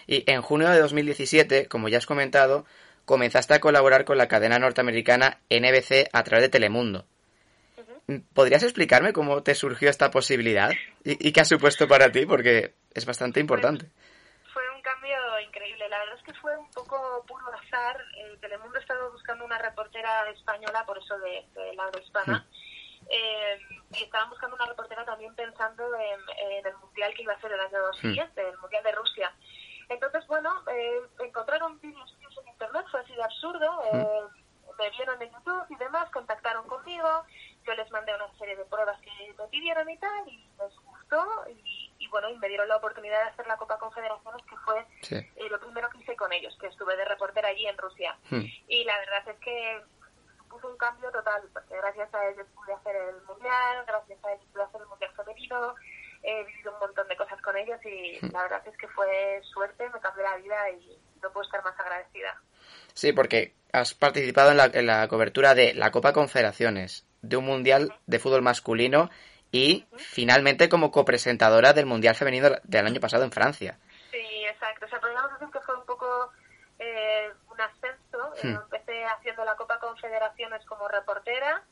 Y 0.08 0.30
en 0.30 0.42
junio 0.42 0.70
de 0.70 0.80
2017, 0.80 1.68
como 1.68 1.90
ya 1.90 2.00
has 2.00 2.08
comentado, 2.08 2.66
comenzaste 3.06 3.54
a 3.54 3.60
colaborar 3.60 4.04
con 4.04 4.18
la 4.18 4.28
cadena 4.28 4.58
norteamericana 4.58 5.38
NBC 5.50 6.10
a 6.12 6.24
través 6.24 6.44
de 6.44 6.50
Telemundo. 6.50 7.06
¿Podrías 8.34 8.64
explicarme 8.64 9.14
cómo 9.14 9.44
te 9.44 9.56
surgió 9.56 9.90
esta 9.90 10.12
posibilidad 10.12 10.72
y, 11.04 11.32
qué 11.32 11.42
ha 11.42 11.46
supuesto 11.46 11.88
para 11.88 12.12
ti? 12.12 12.26
Porque 12.26 12.74
es 12.94 13.06
bastante 13.06 13.40
importante 13.40 13.88
cambio 14.86 15.18
increíble. 15.40 15.90
La 15.90 15.98
verdad 16.00 16.16
es 16.16 16.24
que 16.24 16.34
fue 16.40 16.56
un 16.58 16.70
poco 16.70 17.26
puro 17.28 17.44
azar. 17.54 17.98
El 18.18 18.40
Telemundo 18.40 18.78
estaba 18.78 19.10
buscando 19.10 19.44
una 19.44 19.58
reportera 19.58 20.30
española, 20.30 20.86
por 20.86 20.98
eso 21.00 21.18
de, 21.18 21.44
de 21.56 21.76
la 21.76 21.90
hispana. 22.00 22.38
Hmm. 22.38 22.65
Eh, 23.10 23.60
y 23.92 24.04
estaban 24.04 24.30
buscando 24.30 24.56
una 24.56 24.66
reportera 24.66 25.06
también 25.06 25.34
pensando 25.36 25.84
en, 25.96 26.66
el 26.66 26.78
mundial 26.78 27.14
que 27.14 27.24
iba 27.24 27.34
a 27.34 27.42
ser 27.42 27.52
el 27.52 27.60
año 27.60 27.80
hmm. 27.92 28.02
siguiente, 28.02 28.50
el 28.50 28.58
mundial 28.60 28.84
de 28.84 28.92
Rusia. 28.92 29.34
Entonces, 29.90 30.26
bueno, 30.28 30.64
eh, 30.72 31.02
encontraron 31.20 31.80
vídeos 31.80 32.16
en 32.22 32.48
internet, 32.48 32.86
fue 32.90 33.02
así 33.02 33.14
de 33.14 33.24
absurdo. 33.24 33.84
Eh, 33.94 34.22
me 34.80 34.90
vieron 34.90 35.22
en 35.22 35.32
YouTube 35.32 35.66
y 35.70 35.76
demás, 35.76 36.10
contactaron 36.10 36.68
conmigo. 36.68 37.24
Yo 37.66 37.74
les 37.76 37.90
mandé 37.92 38.14
una 38.16 38.32
serie 38.38 38.56
de 38.56 38.66
pruebas 38.66 39.00
que 39.02 39.34
me 39.38 39.48
pidieron 39.48 39.90
y 39.90 39.98
tal, 39.98 40.28
y 40.28 40.50
les 40.58 40.76
gustó. 40.80 41.46
Y 41.50 41.86
y 42.06 42.08
bueno, 42.10 42.30
y 42.30 42.38
me 42.38 42.48
dieron 42.48 42.68
la 42.68 42.78
oportunidad 42.78 43.24
de 43.24 43.30
hacer 43.30 43.48
la 43.48 43.58
Copa 43.58 43.80
Confederaciones, 43.80 44.46
que 44.46 44.56
fue 44.58 44.86
eh, 45.12 45.50
lo 45.50 45.60
primero 45.60 45.90
que 45.90 46.00
hice 46.00 46.16
con 46.16 46.32
ellos, 46.32 46.56
que 46.60 46.68
estuve 46.68 46.96
de 46.96 47.06
reportera 47.06 47.50
allí 47.50 47.66
en 47.66 47.78
Rusia. 47.78 48.18
Hmm. 48.30 48.44
Y 48.68 48.84
la 48.84 48.98
verdad 49.00 49.30
es 49.30 49.40
que 49.40 49.82
puso 50.56 50.70
un 50.70 50.78
cambio 50.78 51.12
total, 51.12 51.42
porque 51.52 51.76
gracias 51.76 52.14
a 52.14 52.26
ellos 52.30 52.48
pude 52.56 52.74
hacer 52.74 52.96
el 52.96 53.22
Mundial, 53.24 53.84
gracias 53.86 54.24
a 54.24 54.32
ellos 54.32 54.48
pude 54.54 54.64
hacer 54.64 54.82
el 54.82 54.88
Mundial 54.88 55.12
Femenino, 55.16 55.76
he 56.24 56.44
vivido 56.46 56.74
un 56.74 56.80
montón 56.80 57.08
de 57.08 57.18
cosas 57.18 57.42
con 57.42 57.58
ellos 57.58 57.80
y 57.84 58.20
hmm. 58.22 58.32
la 58.32 58.44
verdad 58.44 58.62
es 58.66 58.78
que 58.78 58.88
fue 58.90 59.42
suerte, 59.44 59.90
me 59.90 60.00
cambió 60.00 60.24
la 60.24 60.38
vida 60.38 60.70
y 60.72 60.98
no 61.22 61.32
puedo 61.32 61.46
estar 61.46 61.64
más 61.64 61.78
agradecida. 61.80 62.42
Sí, 62.94 63.12
porque 63.12 63.54
has 63.74 63.94
participado 63.94 64.52
en 64.52 64.58
la, 64.58 64.66
en 64.66 64.88
la 64.88 65.08
cobertura 65.08 65.54
de 65.54 65.74
la 65.74 65.92
Copa 65.92 66.14
Confederaciones, 66.14 67.06
de 67.22 67.38
un 67.38 67.46
Mundial 67.46 67.94
de 68.06 68.20
fútbol 68.20 68.42
masculino 68.42 69.10
y 69.52 69.86
finalmente 69.98 70.70
como 70.70 70.92
copresentadora 70.92 71.74
del 71.74 71.86
Mundial 71.86 72.16
Femenino 72.16 72.50
del 72.64 72.86
año 72.86 73.00
pasado 73.00 73.24
en 73.24 73.32
Francia. 73.32 73.78
Sí, 74.12 74.46
exacto. 74.46 74.86
O 74.86 74.90
sea, 74.90 75.00
podríamos 75.00 75.32
decir 75.34 75.50
que 75.52 75.60
fue 75.60 75.76
un 75.76 75.86
poco 75.86 76.32
eh, 76.80 77.30
un 77.52 77.62
ascenso. 77.62 78.05
Hmm. 78.42 78.56
Empecé 78.56 79.06
haciendo 79.06 79.46
la 79.46 79.56
Copa 79.56 79.80
Confederaciones 79.80 80.66
como 80.66 80.88
reportera. 80.88 81.64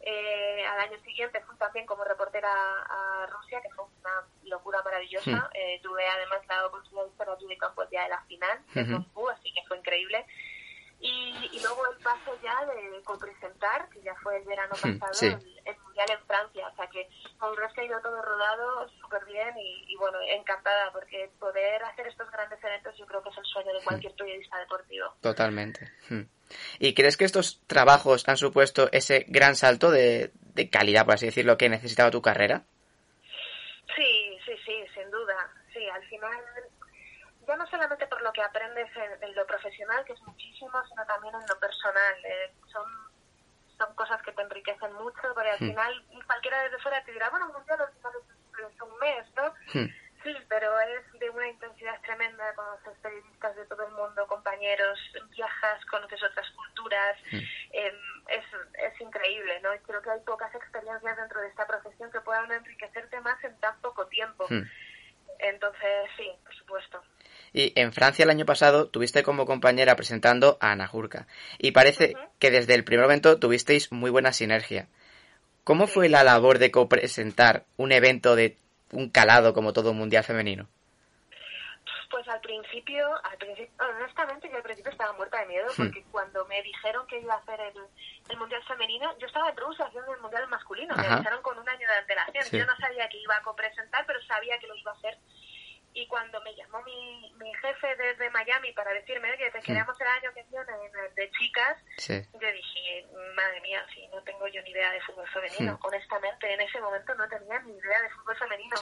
Eh, 0.00 0.64
al 0.66 0.80
año 0.80 0.98
siguiente 1.04 1.40
fui 1.40 1.56
también 1.56 1.86
como 1.86 2.04
reportera 2.04 2.48
a 2.48 3.26
Rusia, 3.26 3.60
que 3.62 3.70
fue 3.70 3.84
una 4.00 4.24
locura 4.44 4.82
maravillosa. 4.82 5.30
Hmm. 5.30 5.50
Eh, 5.54 5.80
tuve 5.82 6.06
además 6.06 6.40
la 6.48 6.66
oportunidad 6.66 7.04
de 7.04 7.10
estar 7.10 7.30
allí 7.30 7.46
de 7.46 7.58
campo 7.58 7.82
el 7.82 7.90
día 7.90 8.02
de 8.02 8.08
la 8.10 8.22
final, 8.22 8.60
así 8.70 9.52
que 9.52 9.64
fue 9.66 9.78
increíble. 9.78 10.26
Y, 10.98 11.50
y, 11.52 11.60
luego 11.60 11.82
el 11.92 12.02
paso 12.02 12.36
ya 12.42 12.64
de 12.64 13.02
copresentar, 13.04 13.88
que 13.90 14.00
ya 14.00 14.14
fue 14.22 14.38
el 14.38 14.44
verano 14.44 14.74
hmm, 14.82 14.98
pasado, 14.98 15.38
el, 15.64 15.76
Mundial 15.84 16.10
en 16.10 16.26
Francia. 16.26 16.68
O 16.68 16.76
sea 16.76 16.86
que 16.88 17.06
resto 17.56 17.80
ha 17.80 17.84
ido 17.84 18.00
todo 18.00 18.22
rodado 18.22 18.88
súper 19.00 19.24
bien 19.26 19.54
y, 19.58 19.94
bueno, 19.96 20.18
encantada 20.32 20.90
porque 20.92 21.30
poder 21.38 21.82
hacer 21.84 22.06
estos 22.06 22.30
grandes 22.30 22.62
eventos 22.64 22.96
yo 22.96 23.06
creo 23.06 23.22
que 23.22 23.28
es 23.28 23.38
el 23.38 23.44
sueño 23.44 23.72
de 23.72 23.80
hmm. 23.80 23.84
cualquier 23.84 24.14
periodista 24.14 24.58
deportivo. 24.58 25.14
Totalmente. 25.20 25.92
Hmm. 26.08 26.22
¿Y 26.78 26.94
crees 26.94 27.16
que 27.16 27.24
estos 27.24 27.60
trabajos 27.66 28.26
han 28.28 28.36
supuesto 28.36 28.88
ese 28.92 29.26
gran 29.28 29.54
salto 29.54 29.90
de, 29.90 30.30
de 30.54 30.70
calidad, 30.70 31.04
por 31.04 31.14
así 31.14 31.26
decirlo, 31.26 31.58
que 31.58 31.68
necesitaba 31.68 32.10
tu 32.10 32.22
carrera? 32.22 32.64
Sí, 33.94 34.38
sí, 34.44 34.52
sí, 34.64 34.84
sin 34.94 35.10
duda. 35.10 35.50
Sí, 35.72 35.86
al 35.88 36.04
final 36.04 36.40
ya 37.46 37.56
no 37.56 37.66
solamente 37.66 38.06
por 38.06 38.22
lo 38.22 38.32
que 38.32 38.42
aprendes 38.42 38.88
en, 39.20 39.34
lo 39.34 39.46
profesional, 39.46 40.04
que 40.04 40.12
es 40.12 40.22
muchísimo, 40.22 40.82
sino 40.88 41.06
también 41.06 41.34
en 41.34 41.46
lo 41.48 41.58
personal. 41.58 42.14
Eh, 42.24 42.52
son, 42.72 42.84
son 43.78 43.94
cosas 43.94 44.20
que 44.22 44.32
te 44.32 44.42
enriquecen 44.42 44.92
mucho, 44.94 45.20
porque 45.34 45.50
al 45.50 45.60
hmm. 45.60 45.68
final 45.68 46.04
cualquiera 46.26 46.62
desde 46.62 46.78
fuera 46.78 47.04
te 47.04 47.12
dirá, 47.12 47.30
bueno, 47.30 47.46
un 47.46 47.52
mundial 47.52 47.80
es 47.88 48.82
un 48.82 48.98
mes, 48.98 49.26
¿no? 49.36 49.54
Hmm. 49.74 49.88
Sí, 50.26 50.34
pero 50.48 50.80
es 50.80 51.20
de 51.20 51.30
una 51.30 51.48
intensidad 51.48 52.00
tremenda, 52.00 52.52
conoces 52.54 52.98
periodistas 53.00 53.54
de 53.54 53.64
todo 53.66 53.86
el 53.86 53.92
mundo, 53.92 54.26
compañeros, 54.26 54.98
viajas, 55.30 55.84
conoces 55.84 56.20
otras 56.20 56.50
culturas, 56.50 57.16
mm. 57.30 57.36
em, 57.70 57.94
es, 58.30 58.44
es 58.74 59.00
increíble, 59.00 59.60
¿no? 59.60 59.72
Y 59.72 59.78
creo 59.80 60.02
que 60.02 60.10
hay 60.10 60.20
pocas 60.20 60.52
experiencias 60.52 61.16
dentro 61.16 61.40
de 61.40 61.46
esta 61.46 61.64
profesión 61.68 62.10
que 62.10 62.20
puedan 62.22 62.50
enriquecerte 62.50 63.20
más 63.20 63.42
en 63.44 63.56
tan 63.60 63.80
poco 63.80 64.08
tiempo. 64.08 64.48
Entonces, 65.38 66.10
sí, 66.16 66.28
por 66.42 66.54
supuesto. 66.56 67.02
Y 67.52 67.72
en 67.80 67.92
Francia 67.92 68.24
el 68.24 68.30
año 68.30 68.44
pasado 68.44 68.88
tuviste 68.88 69.22
como 69.22 69.46
compañera 69.46 69.96
presentando 69.96 70.58
a 70.60 70.72
Ana 70.72 70.86
Jurka. 70.86 71.26
Y 71.58 71.72
parece 71.72 72.14
que 72.38 72.50
desde 72.50 72.74
el 72.74 72.84
primer 72.84 73.06
momento 73.06 73.38
tuvisteis 73.38 73.92
muy 73.92 74.10
buena 74.10 74.32
sinergia. 74.32 74.88
¿Cómo 75.64 75.86
fue 75.86 76.08
la 76.08 76.22
labor 76.22 76.58
de 76.58 76.70
copresentar 76.70 77.64
un 77.76 77.92
evento 77.92 78.36
de 78.36 78.56
un 78.92 79.10
calado 79.10 79.52
como 79.52 79.72
todo 79.72 79.90
un 79.90 79.98
mundial 79.98 80.22
femenino? 80.22 80.68
Pues 82.10 82.28
al 82.28 82.40
principio, 82.40 83.04
al 83.24 83.36
principio, 83.36 83.72
honestamente 83.78 84.48
yo 84.48 84.56
al 84.56 84.62
principio 84.62 84.92
estaba 84.92 85.12
muerta 85.14 85.40
de 85.40 85.46
miedo 85.46 85.66
hmm. 85.66 85.76
porque 85.76 86.04
cuando 86.10 86.46
me 86.46 86.62
dijeron 86.62 87.06
que 87.08 87.20
iba 87.20 87.34
a 87.34 87.38
hacer 87.38 87.60
el, 87.60 88.38
mundial 88.38 88.62
femenino, 88.64 89.16
yo 89.18 89.26
estaba 89.26 89.50
en 89.50 89.56
Rusia 89.56 89.86
haciendo 89.86 90.14
el 90.14 90.20
mundial 90.20 90.46
masculino, 90.48 90.94
me 90.96 91.02
dijeron 91.02 91.42
con 91.42 91.58
un 91.58 91.68
año 91.68 91.88
de 91.88 91.96
antelación. 91.96 92.60
Yo 92.60 92.66
no 92.66 92.76
sabía 92.76 93.08
que 93.08 93.18
iba 93.18 93.36
a 93.36 93.42
copresentar, 93.42 94.04
pero 94.06 94.22
sabía 94.22 94.58
que 94.58 94.66
lo 94.66 94.76
iba 94.76 94.92
a 94.92 94.94
hacer 94.94 95.18
y 95.96 96.06
cuando 96.08 96.38
me 96.42 96.54
llamó 96.54 96.82
mi, 96.82 97.32
mi 97.40 97.54
jefe 97.54 97.96
desde 97.96 98.28
Miami 98.28 98.70
para 98.72 98.92
decirme 98.92 99.34
que 99.38 99.50
te 99.50 99.62
queremos 99.62 99.98
el 99.98 100.06
año 100.06 100.30
que 100.34 100.42
viene 100.42 101.08
de 101.14 101.30
chicas, 101.30 101.78
yo 102.06 102.52
dije, 102.52 103.06
madre 103.34 103.62
mía, 103.62 103.82
si 103.94 104.06
no 104.08 104.22
tengo 104.22 104.46
yo 104.48 104.60
ni 104.60 104.72
idea 104.72 104.92
de 104.92 105.00
fútbol 105.00 105.26
femenino. 105.28 105.78
Honestamente, 105.82 106.52
en 106.52 106.60
ese 106.60 106.82
momento 106.82 107.14
no 107.14 107.26
tenía 107.28 107.58
ni 107.60 107.72
idea 107.78 108.02
de 108.02 108.10
fútbol 108.10 108.36
femenino. 108.36 108.76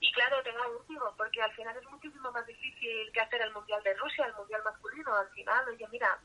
Y 0.00 0.12
claro, 0.12 0.42
tengo 0.42 0.58
vértigo, 0.72 1.14
porque 1.16 1.40
al 1.40 1.52
final 1.52 1.76
es 1.76 1.84
muchísimo 1.88 2.32
más 2.32 2.44
difícil 2.46 3.12
que 3.12 3.20
hacer 3.20 3.42
el 3.42 3.52
Mundial 3.52 3.80
de 3.84 3.94
Rusia, 3.94 4.26
el 4.26 4.34
Mundial 4.34 4.62
masculino. 4.64 5.14
Al 5.14 5.28
final, 5.28 5.68
oye, 5.68 5.86
mira, 5.92 6.18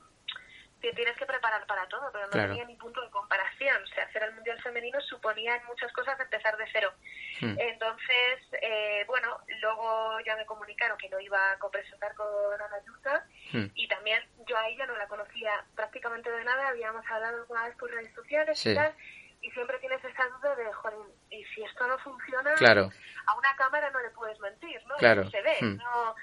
te 0.90 0.94
tienes 0.94 1.18
que 1.18 1.26
preparar 1.26 1.66
para 1.66 1.88
todo, 1.88 2.12
pero 2.12 2.26
no 2.26 2.32
tenía 2.32 2.66
ni 2.66 2.76
punto 2.76 3.02
de 3.02 3.10
comparación. 3.10 3.82
O 3.84 3.88
sea, 3.88 4.04
hacer 4.04 4.24
el 4.24 4.34
Mundial 4.36 4.62
Femenino 4.62 5.00
suponía 5.02 5.56
en 5.56 5.66
muchas 5.66 5.92
cosas 5.94 6.20
empezar 6.20 6.56
de 6.58 6.66
cero. 6.72 6.94
Hmm. 7.42 7.56
Entonces, 7.58 8.40
eh, 8.62 9.04
bueno, 9.08 9.40
luego 9.62 10.20
ya 10.26 10.36
me 10.36 10.46
comunicaron 10.46 10.98
que 10.98 11.10
no 11.10 11.20
iba 11.20 11.52
a 11.52 11.58
copresentar 11.60 12.14
con 12.16 12.28
Ana 12.54 12.84
Yuta 12.86 13.26
hmm. 13.54 13.66
y 13.74 13.88
también 13.88 14.22
yo 14.48 14.58
a 14.58 14.68
ella 14.68 14.86
no 14.86 14.96
la 14.96 15.08
conocía 15.08 15.66
prácticamente 15.76 16.30
de 16.32 16.44
nada, 16.44 16.68
habíamos 16.68 17.06
hablado 17.10 17.38
alguna 17.42 17.66
vez 17.66 17.76
por 17.78 17.90
redes 17.90 18.14
sociales 18.14 18.64
y 18.66 18.76
tal, 18.76 18.94
y 19.42 19.52
siempre 19.52 19.80
tienes 19.80 20.04
esa 20.04 20.28
duda 20.28 20.56
de, 20.56 20.72
joder, 20.72 21.00
y 21.32 21.44
si 21.46 21.64
esto 21.64 21.88
no 21.88 21.98
funciona, 22.00 22.54
claro. 22.56 22.90
a 23.26 23.36
una 23.36 23.56
cámara 23.56 23.90
no 23.90 24.02
le 24.02 24.10
puedes 24.12 24.40
mentir, 24.40 24.82
¿no? 24.86 24.96
Claro. 24.98 25.30
Se 25.30 25.42
ve, 25.42 25.58
hmm. 25.62 25.78
no 25.78 26.16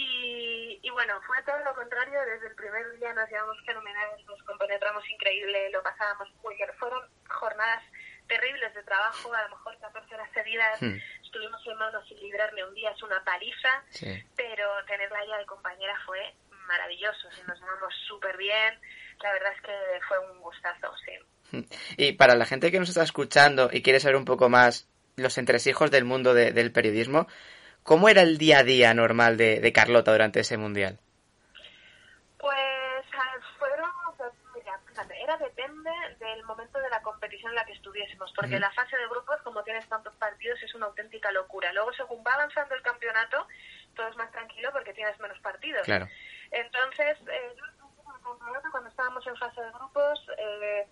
y, 0.00 0.78
y, 0.80 0.90
bueno, 0.90 1.20
fue 1.26 1.42
todo 1.42 1.58
lo 1.64 1.74
contrario, 1.74 2.20
desde 2.24 2.46
el 2.46 2.54
primer 2.54 2.98
día 2.98 3.12
nos 3.14 3.28
llevamos 3.28 3.56
fenomenal, 3.66 4.10
nos 4.26 4.40
compenetramos 4.44 5.02
increíble, 5.10 5.70
lo 5.70 5.82
pasábamos 5.82 6.28
muy 6.44 6.54
bien. 6.54 6.68
Fueron 6.78 7.02
jornadas 7.28 7.82
terribles 8.28 8.72
de 8.74 8.82
trabajo, 8.84 9.34
a 9.34 9.42
lo 9.42 9.56
mejor 9.56 9.76
14 9.80 10.14
horas 10.14 10.30
seguidas, 10.32 10.80
hmm. 10.80 10.96
estuvimos 11.24 11.66
en 11.66 11.78
manos 11.78 12.06
sin 12.06 12.20
librarme 12.20 12.62
un 12.64 12.74
día, 12.74 12.92
es 12.92 13.02
una 13.02 13.24
paliza, 13.24 13.82
pero 14.36 14.68
tenerla 14.86 15.18
ya 15.26 15.38
de 15.38 15.46
compañera 15.46 15.98
fue 16.06 16.32
maravilloso, 16.68 17.28
nos 17.48 17.58
llevamos 17.58 17.94
súper 18.06 18.36
bien, 18.36 18.78
la 19.20 19.32
verdad 19.32 19.52
es 19.52 19.62
que 19.62 19.72
fue 20.06 20.18
un 20.30 20.38
gustazo, 20.40 20.94
sí. 21.04 21.66
Y 21.96 22.12
para 22.12 22.36
la 22.36 22.46
gente 22.46 22.70
que 22.70 22.78
nos 22.78 22.90
está 22.90 23.02
escuchando 23.02 23.70
y 23.72 23.82
quiere 23.82 23.98
saber 23.98 24.16
un 24.16 24.26
poco 24.26 24.48
más 24.48 24.86
los 25.16 25.38
entresijos 25.38 25.90
del 25.90 26.04
mundo 26.04 26.34
del 26.34 26.70
periodismo, 26.70 27.26
¿Cómo 27.88 28.10
era 28.10 28.20
el 28.20 28.36
día 28.36 28.58
a 28.58 28.64
día 28.64 28.92
normal 28.92 29.38
de, 29.38 29.60
de 29.60 29.72
Carlota 29.72 30.12
durante 30.12 30.40
ese 30.40 30.58
mundial? 30.58 30.98
Pues 32.36 33.06
fueron, 33.58 33.88
mira, 34.54 34.78
fíjate, 34.86 35.22
era 35.22 35.38
depende 35.38 35.90
del 36.20 36.44
momento 36.44 36.78
de 36.80 36.90
la 36.90 37.00
competición 37.00 37.52
en 37.52 37.56
la 37.56 37.64
que 37.64 37.72
estuviésemos, 37.72 38.30
porque 38.36 38.60
la 38.60 38.70
fase 38.72 38.94
de 38.94 39.08
grupos, 39.08 39.40
como 39.42 39.62
tienes 39.62 39.88
tantos 39.88 40.14
partidos, 40.16 40.62
es 40.62 40.74
una 40.74 40.84
auténtica 40.84 41.32
locura. 41.32 41.72
Luego, 41.72 41.90
según 41.94 42.22
va 42.26 42.34
avanzando 42.34 42.74
el 42.74 42.82
campeonato, 42.82 43.46
todo 43.96 44.06
es 44.06 44.16
más 44.16 44.30
tranquilo 44.32 44.68
porque 44.70 44.92
tienes 44.92 45.18
menos 45.18 45.38
partidos. 45.40 45.84
Claro. 45.84 46.08
Entonces, 46.50 47.16
eh, 47.26 47.54
cuando 48.70 48.90
estábamos 48.90 49.26
en 49.26 49.36
fase 49.38 49.62
de 49.62 49.70
grupos, 49.70 50.26
eh, 50.36 50.86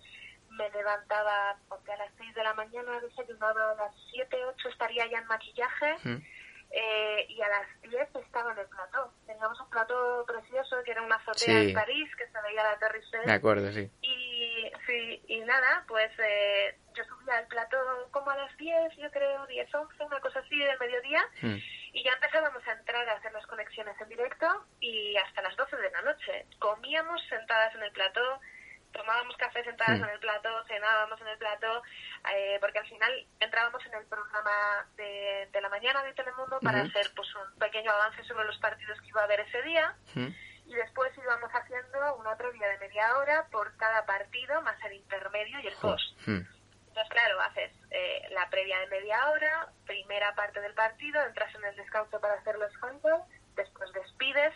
me 0.49 0.67
levantaba 0.71 1.57
porque 1.69 1.91
a 1.91 1.97
las 1.97 2.09
6 2.17 2.33
de 2.33 2.43
la 2.43 2.55
mañana 2.55 2.99
desayunaba, 3.01 3.73
a 3.73 3.75
las 3.75 3.93
7, 4.13 4.35
8 4.45 4.69
estaría 4.69 5.05
ya 5.11 5.19
en 5.19 5.27
maquillaje. 5.27 6.23
Eh, 6.69 7.25
y 7.29 7.41
a 7.41 7.47
las 7.47 7.81
10 7.81 8.15
estaba 8.15 8.51
en 8.51 8.59
el 8.59 8.67
plató. 8.67 9.13
Teníamos 9.25 9.59
un 9.59 9.69
plató 9.69 10.25
precioso 10.25 10.77
que 10.83 10.91
era 10.91 11.01
una 11.01 11.15
azotea 11.15 11.61
en 11.61 11.73
París 11.73 12.09
que 12.17 12.27
se 12.27 12.41
veía 12.41 12.63
la 12.63 12.77
Torre 12.77 12.99
Eiffel. 12.99 13.25
De 13.25 13.31
acuerdo, 13.31 13.71
sí. 13.71 13.89
Y, 14.01 14.71
sí, 14.85 15.23
y 15.27 15.39
nada, 15.41 15.85
pues 15.87 16.11
eh, 16.19 16.77
yo 16.93 17.03
subía 17.05 17.37
al 17.37 17.47
plató 17.47 17.77
como 18.11 18.31
a 18.31 18.37
las 18.37 18.55
10, 18.57 18.97
yo 18.97 19.09
creo, 19.11 19.45
10, 19.47 19.73
11, 19.73 20.03
una 20.03 20.19
cosa 20.19 20.39
así 20.39 20.57
del 20.57 20.77
mediodía. 20.79 21.23
Mm. 21.41 21.55
Y 21.93 22.03
ya 22.03 22.11
empezábamos 22.13 22.67
a 22.67 22.73
entrar 22.73 23.07
a 23.09 23.13
hacer 23.13 23.31
las 23.31 23.47
conexiones 23.47 23.99
en 24.01 24.09
directo 24.09 24.65
y 24.81 25.15
hasta 25.17 25.41
las 25.41 25.55
12 25.55 25.77
de 25.77 25.91
la 25.91 26.01
noche. 26.01 26.45
Comíamos 26.59 27.21
sentadas 27.29 27.73
en 27.75 27.83
el 27.83 27.91
plató 27.91 28.39
tomábamos 28.97 29.37
café 29.37 29.63
sentadas 29.63 29.99
hmm. 29.99 30.03
en 30.03 30.09
el 30.09 30.19
plato, 30.19 30.49
cenábamos 30.67 31.21
en 31.21 31.27
el 31.27 31.37
plato, 31.37 31.83
eh, 32.35 32.57
porque 32.59 32.79
al 32.79 32.87
final 32.87 33.27
entrábamos 33.39 33.85
en 33.85 33.93
el 33.93 34.05
programa 34.07 34.85
de, 34.97 35.47
de 35.51 35.61
la 35.61 35.69
mañana 35.69 36.03
de 36.03 36.13
Telemundo 36.13 36.59
para 36.59 36.81
hacer 36.81 37.11
pues 37.15 37.29
un 37.35 37.59
pequeño 37.59 37.91
avance 37.91 38.23
sobre 38.23 38.45
los 38.45 38.57
partidos 38.57 38.99
que 39.01 39.07
iba 39.07 39.21
a 39.21 39.25
haber 39.25 39.41
ese 39.41 39.61
día. 39.61 39.95
Hmm. 40.15 40.29
Y 40.65 40.75
después 40.75 41.17
íbamos 41.17 41.49
haciendo 41.53 42.15
una 42.17 42.35
previa 42.35 42.67
de 42.67 42.77
media 42.79 43.17
hora 43.17 43.47
por 43.49 43.77
cada 43.77 44.05
partido, 44.05 44.61
más 44.63 44.75
el 44.83 44.93
intermedio 44.93 45.61
y 45.61 45.67
el 45.67 45.75
post. 45.75 46.03
Hmm. 46.27 46.41
Entonces, 46.89 47.13
claro, 47.13 47.39
haces 47.41 47.71
eh, 47.91 48.27
la 48.31 48.49
previa 48.49 48.79
de 48.79 48.87
media 48.87 49.29
hora, 49.29 49.71
primera 49.85 50.33
parte 50.33 50.59
del 50.59 50.73
partido, 50.73 51.21
entras 51.25 51.53
en 51.53 51.63
el 51.63 51.75
descanso 51.75 52.19
para 52.19 52.33
hacer 52.33 52.57
los 52.57 52.71
handballs, 52.81 53.23
después 53.57 53.91
despides, 53.91 54.53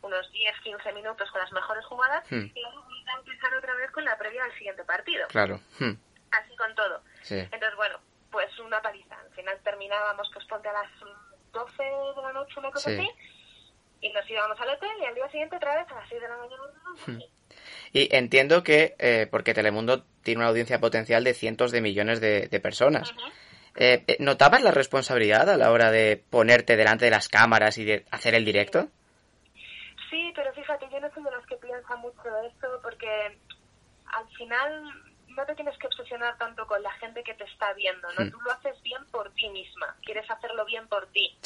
unos 0.00 0.32
10-15 0.32 0.94
minutos 0.94 1.30
con 1.30 1.40
las 1.40 1.52
mejores 1.52 1.84
jugadas, 1.84 2.24
y 2.30 2.52
luego 2.54 2.84
a 3.06 3.18
empezar 3.18 3.54
otra 3.54 3.74
vez 3.74 3.90
con 3.90 4.04
la 4.04 4.16
previa 4.16 4.44
al 4.44 4.52
siguiente 4.54 4.84
partido. 4.84 5.26
Claro. 5.28 5.60
Hmm. 5.78 5.92
Así 6.30 6.56
con 6.56 6.74
todo. 6.74 7.02
Entonces, 7.28 7.76
bueno, 7.76 8.00
pues 8.30 8.58
una 8.58 8.80
paliza. 8.80 9.16
Al 9.18 9.30
final 9.30 9.58
terminábamos, 9.62 10.28
pues 10.32 10.44
ponte 10.46 10.68
a 10.68 10.72
las 10.72 10.90
12 11.52 11.82
de 11.82 12.22
la 12.22 12.32
noche, 12.32 12.54
una 12.58 12.70
cosa 12.70 12.90
así, 12.90 13.08
y 14.00 14.12
nos 14.12 14.28
íbamos 14.28 14.60
al 14.60 14.70
hotel 14.70 14.90
y 15.00 15.04
al 15.04 15.14
día 15.14 15.28
siguiente 15.30 15.56
otra 15.56 15.76
vez 15.76 15.90
a 15.90 15.94
las 15.94 16.08
6 16.08 16.20
de 16.20 16.28
la 16.28 16.36
mañana. 16.36 16.62
Hmm. 17.06 17.18
Y 17.92 18.14
entiendo 18.14 18.64
que, 18.64 18.96
eh, 18.98 19.28
porque 19.30 19.54
Telemundo 19.54 20.04
tiene 20.22 20.40
una 20.40 20.48
audiencia 20.48 20.80
potencial 20.80 21.22
de 21.22 21.34
cientos 21.34 21.70
de 21.70 21.80
millones 21.80 22.20
de, 22.20 22.60
personas, 22.60 23.10
eh, 23.10 23.14
eh, 23.76 24.16
¿notabas 24.20 24.62
la 24.62 24.70
responsabilidad 24.70 25.50
a 25.50 25.56
la 25.56 25.70
hora 25.70 25.90
de 25.90 26.22
ponerte 26.30 26.76
delante 26.76 27.06
de 27.06 27.10
las 27.10 27.28
cámaras 27.28 27.78
y 27.78 27.84
de 27.84 28.04
hacer 28.10 28.34
el 28.34 28.44
directo? 28.44 28.88
Sí, 30.10 30.32
pero 30.34 30.52
fíjate, 30.52 30.86
yo 30.92 31.00
no 31.00 31.12
soy 31.12 31.24
de 31.24 31.30
los 31.30 31.46
que 31.46 31.56
piensa 31.56 31.96
mucho 31.96 32.22
esto 32.46 32.68
porque 32.82 33.38
al 34.06 34.28
final 34.36 34.92
no 35.28 35.44
te 35.44 35.54
tienes 35.56 35.76
que 35.78 35.88
obsesionar 35.88 36.38
tanto 36.38 36.66
con 36.66 36.82
la 36.82 36.92
gente 36.92 37.24
que 37.24 37.34
te 37.34 37.44
está 37.44 37.72
viendo, 37.72 38.06
¿no? 38.12 38.24
Hmm. 38.24 38.30
Tú 38.30 38.40
lo 38.40 38.52
haces 38.52 38.80
bien 38.82 39.04
por 39.10 39.32
ti 39.32 39.48
misma, 39.48 39.96
quieres 40.02 40.30
hacerlo 40.30 40.64
bien 40.64 40.86
por 40.86 41.06
ti. 41.08 41.36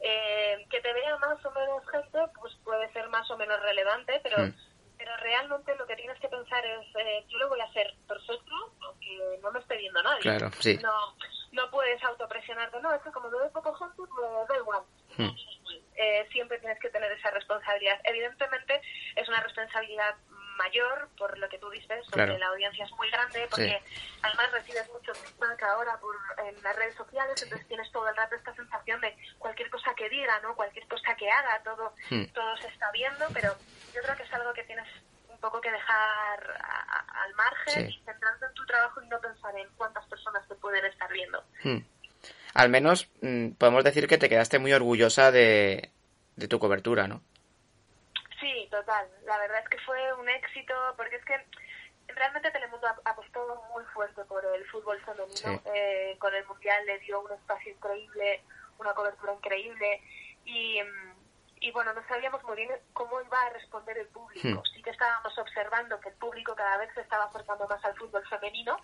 Eh, 0.00 0.66
que 0.70 0.80
te 0.80 0.92
vea 0.92 1.16
más 1.18 1.44
o 1.44 1.50
menos 1.50 1.82
gente, 1.90 2.18
pues 2.38 2.54
puede 2.62 2.92
ser 2.92 3.08
más 3.08 3.28
o 3.30 3.36
menos 3.36 3.60
relevante, 3.60 4.20
pero 4.22 4.46
hmm. 4.46 4.54
pero 4.96 5.16
realmente 5.16 5.74
lo 5.76 5.86
que 5.86 5.96
tienes 5.96 6.18
que 6.20 6.28
pensar 6.28 6.64
es, 6.64 6.86
eh, 6.96 7.24
yo 7.28 7.38
lo 7.38 7.48
voy 7.48 7.60
a 7.60 7.64
hacer 7.64 7.94
perfecto, 8.06 8.54
aunque 8.80 9.38
no 9.42 9.50
me 9.50 9.58
esté 9.58 9.76
viendo 9.76 10.02
nadie. 10.02 10.20
Claro, 10.20 10.50
sí. 10.60 10.78
No, 10.80 11.16
no 11.54 11.70
puedes 11.70 12.02
autopresionarte, 12.02 12.80
no, 12.80 12.92
es 12.92 13.02
que 13.02 13.10
como 13.10 13.30
ve 13.30 13.48
poco 13.50 13.72
gente, 13.74 13.94
pues 13.96 14.48
da 14.48 14.56
igual. 14.56 14.82
Hmm. 15.16 15.30
Eh, 15.96 16.28
siempre 16.32 16.58
tienes 16.58 16.78
que 16.80 16.90
tener 16.90 17.10
esa 17.12 17.30
responsabilidad. 17.30 18.00
Evidentemente 18.04 18.80
es 19.14 19.28
una 19.28 19.40
responsabilidad 19.40 20.16
mayor 20.56 21.08
por 21.16 21.36
lo 21.38 21.48
que 21.48 21.58
tú 21.58 21.68
dices, 21.70 22.04
porque 22.10 22.38
la 22.38 22.46
audiencia 22.48 22.84
es 22.84 22.92
muy 22.92 23.10
grande, 23.10 23.46
porque 23.50 23.82
además 24.22 24.52
recibes 24.52 24.88
mucho 24.92 25.14
feedback 25.14 25.62
ahora 25.64 25.98
por, 25.98 26.14
en 26.46 26.62
las 26.62 26.76
redes 26.76 26.94
sociales, 26.94 27.42
entonces 27.42 27.66
tienes 27.66 27.90
todo 27.90 28.08
el 28.08 28.16
rato 28.16 28.36
esta 28.36 28.54
sensación 28.54 29.00
de 29.00 29.16
cualquier 29.38 29.70
cosa 29.70 29.94
que 29.94 30.08
diga, 30.08 30.38
¿no? 30.40 30.54
cualquier 30.54 30.86
cosa 30.86 31.14
que 31.16 31.28
haga, 31.28 31.62
todo, 31.62 31.94
hmm. 32.10 32.24
todo 32.26 32.56
se 32.58 32.68
está 32.68 32.90
viendo, 32.92 33.26
pero 33.32 33.54
yo 33.92 34.02
creo 34.02 34.16
que 34.16 34.22
es 34.22 34.32
algo 34.32 34.52
que 34.52 34.64
tienes 34.64 34.86
poco 35.44 35.60
que 35.60 35.70
dejar 35.70 36.58
al 37.24 37.34
margen 37.34 37.90
y 37.90 38.02
centrarte 38.04 38.46
en 38.46 38.54
tu 38.54 38.64
trabajo 38.64 39.02
y 39.02 39.08
no 39.08 39.20
pensar 39.20 39.54
en 39.58 39.68
cuántas 39.76 40.06
personas 40.06 40.46
te 40.48 40.54
pueden 40.54 40.84
estar 40.86 41.12
viendo. 41.12 41.44
Hmm 41.62 41.80
al 42.54 42.68
menos 42.68 43.10
mm, 43.20 43.50
podemos 43.50 43.84
decir 43.84 44.06
que 44.06 44.18
te 44.18 44.28
quedaste 44.28 44.58
muy 44.58 44.72
orgullosa 44.72 45.30
de, 45.30 45.90
tu 46.48 46.58
cobertura, 46.58 47.06
¿no? 47.08 47.20
Sí, 48.40 48.68
total. 48.70 49.08
La 49.26 49.38
verdad 49.38 49.60
es 49.62 49.68
que 49.68 49.78
fue 49.78 50.12
un 50.14 50.28
éxito 50.28 50.74
porque 50.96 51.16
es 51.16 51.24
que 51.24 51.34
realmente 52.08 52.50
Telemundo 52.50 52.86
apostó 53.04 53.62
muy 53.74 53.84
fuerte 53.86 54.24
por 54.24 54.44
el 54.44 54.64
fútbol 54.66 55.00
femenino. 55.00 55.62
Eh, 55.74 56.16
con 56.18 56.34
el 56.34 56.46
Mundial 56.46 56.86
le 56.86 56.98
dio 57.00 57.20
un 57.20 57.32
espacio 57.32 57.72
increíble, 57.72 58.42
una 58.78 58.92
cobertura 58.92 59.34
increíble 59.34 60.00
y, 60.44 60.78
y 61.66 61.70
bueno, 61.72 61.92
no 61.94 62.06
sabíamos 62.06 62.42
muy 62.44 62.56
bien 62.56 62.70
cómo 62.92 63.20
iba 63.22 63.40
a 63.40 63.50
responder 63.50 63.96
el 63.98 64.08
público. 64.08 64.60
Hmm. 64.60 64.64
Sí 64.74 64.82
que 64.82 64.90
estábamos 64.90 65.36
observando 65.38 65.98
que 66.00 66.10
el 66.10 66.14
público 66.16 66.54
cada 66.54 66.76
vez 66.76 66.92
se 66.94 67.00
estaba 67.00 67.24
acercando 67.24 67.66
más 67.66 67.82
al 67.84 67.96
fútbol 67.96 68.22
femenino, 68.28 68.76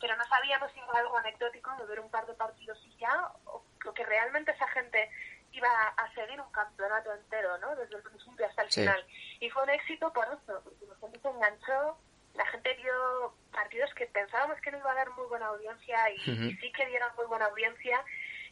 pero 0.00 0.14
no 0.16 0.24
sabíamos 0.26 0.70
si 0.72 0.78
era 0.78 0.98
algo 1.00 1.16
anecdótico 1.16 1.74
de 1.78 1.86
ver 1.86 2.00
un 2.00 2.10
par 2.10 2.26
de 2.26 2.34
partidos 2.34 2.78
y 2.84 2.94
ya, 2.98 3.32
o, 3.46 3.64
o 3.86 3.94
que 3.94 4.04
realmente 4.04 4.52
esa 4.52 4.68
gente 4.68 5.10
iba 5.52 5.68
a 5.96 6.12
seguir 6.14 6.38
un 6.40 6.52
campeonato 6.52 7.12
entero, 7.14 7.56
¿no? 7.58 7.74
Desde 7.76 7.96
el 7.96 8.02
principio 8.02 8.46
hasta 8.46 8.62
el 8.62 8.70
Sí. 8.70 8.80
final. 8.82 9.06
Y 9.40 9.48
fue 9.50 9.62
un 9.62 9.70
éxito 9.70 10.12
por 10.12 10.26
eso, 10.26 10.60
porque 10.64 10.84
la 10.86 10.96
gente 11.00 11.20
se 11.20 11.28
enganchó, 11.28 11.98
la 12.34 12.46
gente 12.46 12.74
vio 12.74 13.34
partidos 13.52 13.92
que 13.94 14.06
pensábamos 14.06 14.60
que 14.60 14.70
no 14.70 14.78
iba 14.78 14.92
a 14.92 14.94
dar 14.94 15.10
muy 15.12 15.26
buena 15.28 15.46
audiencia 15.46 16.10
y, 16.10 16.16
y 16.30 16.56
sí 16.60 16.72
que 16.72 16.86
dieron 16.86 17.10
muy 17.16 17.24
buena 17.26 17.46
audiencia. 17.46 18.04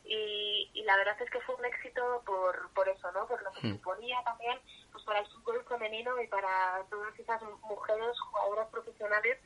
Y, 0.09 0.71
y 0.73 0.83
la 0.85 0.97
verdad 0.97 1.17
es 1.21 1.31
que 1.31 1.41
fue 1.41 1.57
un 1.57 1.65
éxito 1.65 2.23
por, 2.25 2.71
por 2.75 2.89
eso, 2.89 3.11
¿no? 3.13 3.27
Por 3.27 3.43
lo 3.43 3.51
que 3.53 3.67
Hmm. 3.67 3.73
suponía 3.73 4.23
también 4.25 4.59
pues 4.93 5.05
para 5.05 5.19
el 5.21 5.27
fútbol 5.27 5.65
femenino 5.69 6.21
y 6.23 6.27
para 6.29 6.83
todas 6.91 7.19
esas 7.19 7.43
mujeres 7.63 8.19
jugadoras 8.21 8.69
profesionales 8.71 9.39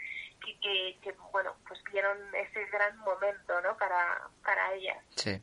que, 0.45 0.59
que, 0.61 0.99
que, 1.03 1.15
bueno, 1.33 1.55
pues 1.67 1.81
vieron 1.93 2.19
ese 2.35 2.65
gran 2.67 2.97
momento, 2.99 3.61
¿no? 3.63 3.77
Para, 3.77 4.29
para 4.45 4.75
ellas. 4.75 4.99
Sí. 5.17 5.41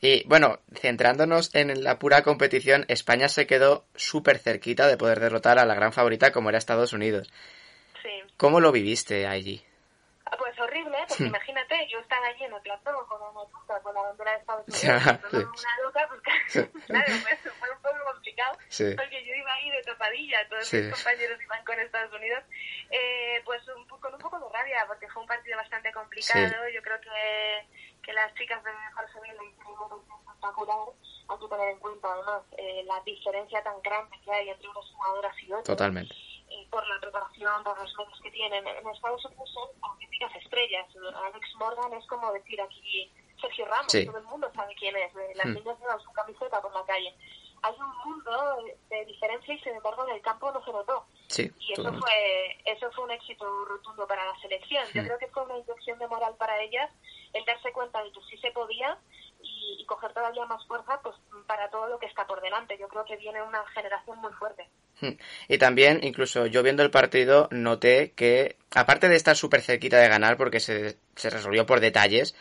Y 0.00 0.26
bueno, 0.26 0.58
centrándonos 0.74 1.54
en 1.54 1.82
la 1.84 1.98
pura 1.98 2.22
competición, 2.22 2.84
España 2.88 3.28
se 3.28 3.46
quedó 3.46 3.84
súper 3.94 4.38
cerquita 4.38 4.86
de 4.86 4.96
poder 4.96 5.20
derrotar 5.20 5.58
a 5.58 5.66
la 5.66 5.74
gran 5.74 5.92
favorita 5.92 6.32
como 6.32 6.48
era 6.48 6.58
Estados 6.58 6.92
Unidos. 6.92 7.30
Sí. 8.02 8.08
¿Cómo 8.36 8.60
lo 8.60 8.72
viviste 8.72 9.26
allí? 9.26 9.62
Porque 11.10 11.24
imagínate, 11.24 11.88
yo 11.90 11.98
estaba 11.98 12.26
allí 12.26 12.44
en 12.44 12.52
el 12.54 12.62
plató 12.62 13.06
con 13.06 13.20
una 13.20 13.42
loca, 13.42 13.80
con 13.82 13.94
la 13.94 14.00
bandera 14.02 14.30
de 14.32 14.38
Estados 14.38 14.64
Unidos, 14.68 14.82
Ya, 14.82 15.20
sí. 15.30 15.36
una 15.36 15.76
loca, 15.82 16.08
porque 16.08 16.30
claro, 16.86 17.12
pues, 17.22 17.54
fue 17.58 17.70
un 17.70 17.82
poco 17.82 18.04
complicado, 18.12 18.58
Sí. 18.68 18.94
porque 18.96 19.24
yo 19.26 19.34
iba 19.34 19.52
ahí 19.54 19.70
de 19.70 19.82
tapadilla, 19.82 20.48
todos 20.48 20.72
mis 20.72 20.90
compañeros 20.94 21.42
iban 21.42 21.64
con 21.64 21.80
Estados 21.80 22.12
Unidos, 22.14 22.44
eh, 22.90 23.42
pues 23.44 23.60
un, 23.68 23.86
con 23.88 24.14
un 24.14 24.20
poco 24.20 24.38
de 24.38 24.46
rabia, 24.56 24.84
porque 24.86 25.08
fue 25.08 25.22
un 25.22 25.28
partido 25.28 25.56
bastante 25.56 25.92
complicado, 25.92 26.68
yo 26.72 26.80
creo 26.82 27.00
que, 27.00 27.66
que 28.02 28.12
las 28.12 28.32
chicas 28.34 28.62
de 28.62 28.70
Jarsonville 28.70 29.34
le 29.38 29.46
hicieron 29.50 29.74
un 29.74 29.88
partido 29.88 30.16
espectacular, 30.20 30.78
hay 31.28 31.38
que 31.38 31.48
tener 31.48 31.68
en 31.70 31.78
cuenta 31.80 32.08
además 32.12 32.42
eh, 32.56 32.82
la 32.86 33.00
diferencia 33.04 33.62
tan 33.62 33.80
grande 33.82 34.16
que 34.24 34.32
hay 34.32 34.48
entre 34.48 34.68
unas 34.68 34.84
jugadoras 34.92 35.34
y 35.42 35.46
otras 35.52 35.64
Totalmente. 35.64 36.14
Eh, 36.50 36.66
por 36.70 36.86
la 36.86 36.98
preparación, 37.00 37.62
por 37.64 37.78
los 37.78 37.94
medios 37.96 38.20
que 38.20 38.30
tienen. 38.30 38.66
En 38.66 38.88
Estados 38.88 39.24
Unidos 39.24 39.50
son 39.52 39.68
auténticas 39.82 40.34
estrellas. 40.36 40.86
Alex 41.24 41.54
Morgan 41.56 41.92
es 41.94 42.06
como 42.06 42.32
decir 42.32 42.60
aquí 42.60 43.10
Sergio 43.40 43.64
Ramos, 43.66 43.90
Sí. 43.92 44.04
todo 44.06 44.18
el 44.18 44.24
mundo 44.24 44.50
sabe 44.54 44.74
quién 44.74 44.94
es. 44.96 45.12
Las 45.36 45.46
Hmm. 45.46 45.54
niñas 45.54 45.78
llevan 45.80 46.00
su 46.00 46.12
camiseta 46.12 46.60
por 46.60 46.74
la 46.74 46.84
calle. 46.84 47.14
Hay 47.62 47.74
un 47.78 47.98
mundo 48.12 48.64
de 48.88 49.04
diferencia 49.04 49.52
y 49.54 49.60
sin 49.60 49.74
embargo 49.74 50.06
en 50.08 50.14
el 50.16 50.22
campo 50.22 50.50
no 50.50 50.64
se 50.64 50.72
notó. 50.72 51.06
Sí, 51.28 51.50
Y 51.60 51.72
eso 51.74 51.92
fue, 51.92 52.58
eso 52.64 52.90
fue 52.92 53.04
un 53.04 53.10
éxito 53.12 53.44
rotundo 53.66 54.06
para 54.06 54.24
la 54.26 54.38
selección. 54.40 54.84
Yo 54.94 55.02
Hmm. 55.02 55.06
creo 55.06 55.18
que 55.18 55.28
fue 55.28 55.42
una 55.44 55.58
inyección 55.58 55.98
de 55.98 56.08
moral 56.08 56.34
para 56.36 56.60
ellas 56.62 56.90
el 57.32 57.44
darse 57.44 57.70
cuenta 57.72 58.02
de 58.02 58.10
que 58.12 58.20
sí 58.28 58.36
se 58.38 58.50
podía 58.50 58.98
y, 59.42 59.76
y 59.80 59.86
coger 59.86 60.12
todavía 60.12 60.44
más 60.46 60.66
fuerza 60.66 61.00
pues 61.02 61.14
para 61.46 61.70
todo 61.70 61.86
lo 61.88 61.98
que 61.98 62.06
está 62.06 62.26
por 62.26 62.40
delante. 62.40 62.76
Yo 62.78 62.88
creo 62.88 63.04
que 63.04 63.16
viene 63.16 63.40
una 63.42 63.64
generación 63.68 64.18
muy 64.18 64.32
fuerte. 64.32 64.68
Hmm. 65.00 65.12
Y 65.48 65.58
también, 65.58 66.00
incluso 66.02 66.46
yo 66.46 66.62
viendo 66.62 66.82
el 66.82 66.90
partido, 66.90 67.48
noté 67.50 68.12
que, 68.12 68.56
aparte 68.74 69.08
de 69.08 69.16
estar 69.16 69.36
súper 69.36 69.62
cerquita 69.62 69.98
de 69.98 70.08
ganar, 70.08 70.36
porque 70.36 70.60
se, 70.60 70.96
se 71.16 71.30
resolvió 71.30 71.66
por 71.66 71.80
detalles, 71.80 72.34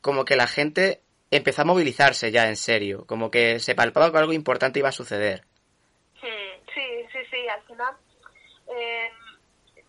como 0.00 0.24
que 0.24 0.36
la 0.36 0.46
gente 0.46 1.00
empezó 1.30 1.62
a 1.62 1.64
movilizarse 1.64 2.30
ya 2.30 2.48
en 2.48 2.56
serio, 2.56 3.06
como 3.06 3.30
que 3.30 3.58
se 3.58 3.74
palpaba 3.74 4.12
que 4.12 4.18
algo 4.18 4.32
importante 4.32 4.78
iba 4.78 4.90
a 4.90 4.92
suceder. 4.92 5.44
Sí, 6.20 6.28
sí, 6.74 7.18
sí, 7.30 7.48
al 7.48 7.62
final 7.62 7.94
eh, 8.68 9.10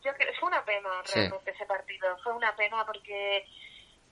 yo 0.03 0.13
creo, 0.13 0.33
fue 0.39 0.49
una 0.49 0.63
pena 0.65 0.89
Sí. 1.05 1.19
realmente 1.19 1.51
ese 1.51 1.65
partido, 1.65 2.17
fue 2.23 2.33
una 2.33 2.55
pena 2.55 2.85
porque 2.85 3.45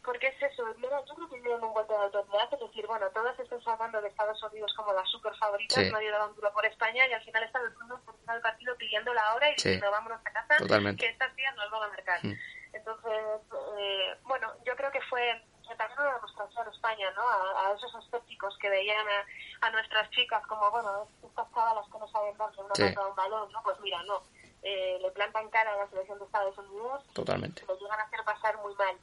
porque 0.04 0.28
es 0.28 0.42
eso, 0.42 0.64
yo 0.80 1.16
creo 1.16 1.30
que 1.30 1.42
dieron 1.42 1.64
un 1.64 1.74
golpe 1.74 1.94
de 1.94 2.00
autoridad, 2.00 2.52
es 2.54 2.60
decir, 2.60 2.88
bueno, 2.88 3.08
todas 3.12 3.38
están 3.40 3.62
hablando 3.68 4.02
de 4.02 4.08
Estados 4.10 4.42
Unidos 4.44 4.74
como 4.76 4.94
las 4.94 5.08
super 5.10 5.36
favoritas, 5.36 5.84
Sí. 5.84 5.92
nadie 5.92 6.10
daba 6.12 6.28
un 6.28 6.36
duro 6.36 6.52
por 6.54 6.66
España 6.66 7.08
y 7.08 7.14
al 7.14 7.24
final 7.24 7.44
está 7.44 7.60
el 7.60 7.72
mundo 7.78 8.00
terminado 8.06 8.38
el 8.38 8.42
partido 8.44 8.76
pidiendo 8.78 9.14
la 9.14 9.36
hora 9.36 9.50
y 9.50 9.60
Sí. 9.60 9.70
diciendo 9.70 9.92
vámonos 9.92 10.20
a 10.26 10.32
casa, 10.32 10.58
Totalmente. 10.58 11.04
que 11.06 11.12
estas 11.12 11.36
días 11.36 11.56
nos 11.56 11.70
van 11.72 11.84
a 11.84 11.88
marcar. 11.90 12.20
Hmm. 12.24 12.34
Entonces, 12.74 13.42
eh, 13.80 14.16
bueno, 14.24 14.54
yo 14.66 14.76
creo 14.76 14.92
que 14.92 15.02
fue 15.10 15.42
también 15.78 16.00
una 16.00 16.14
demostración 16.16 16.68
a 16.68 16.72
España, 16.72 17.12
¿no? 17.12 17.22
A, 17.22 17.68
a 17.70 17.74
esos 17.74 17.94
escépticos 18.04 18.58
que 18.58 18.70
veían 18.70 19.06
a, 19.08 19.68
a 19.68 19.72
nuestras 19.72 20.10
chicas 20.12 20.46
como, 20.48 20.70
bueno, 20.72 21.08
estas 21.24 21.48
chavalas 21.54 21.86
que 21.90 21.98
no 22.00 22.08
saben 22.10 22.38
darse 22.38 22.62
una 22.62 22.76
Sí. 22.76 22.94
a 22.96 23.08
un 23.08 23.16
balón, 23.16 23.52
¿no? 23.54 23.64
Pues 23.64 23.80
mira, 23.80 24.02
no. 24.04 24.22
Eh, 24.64 25.00
le 25.02 25.10
plantan 25.12 25.50
cara 25.50 25.72
a 25.74 25.78
la 25.78 25.88
selección 25.90 26.20
de 26.20 26.26
Estados 26.26 26.58
Unidos 26.58 27.04
Totalmente. 27.14 27.64
y 27.64 27.68
lo 27.68 27.80
llegan 27.80 28.00
a 28.00 28.04
hacer 28.04 28.24
pasar 28.26 28.58
muy 28.58 28.76
mal. 28.76 28.96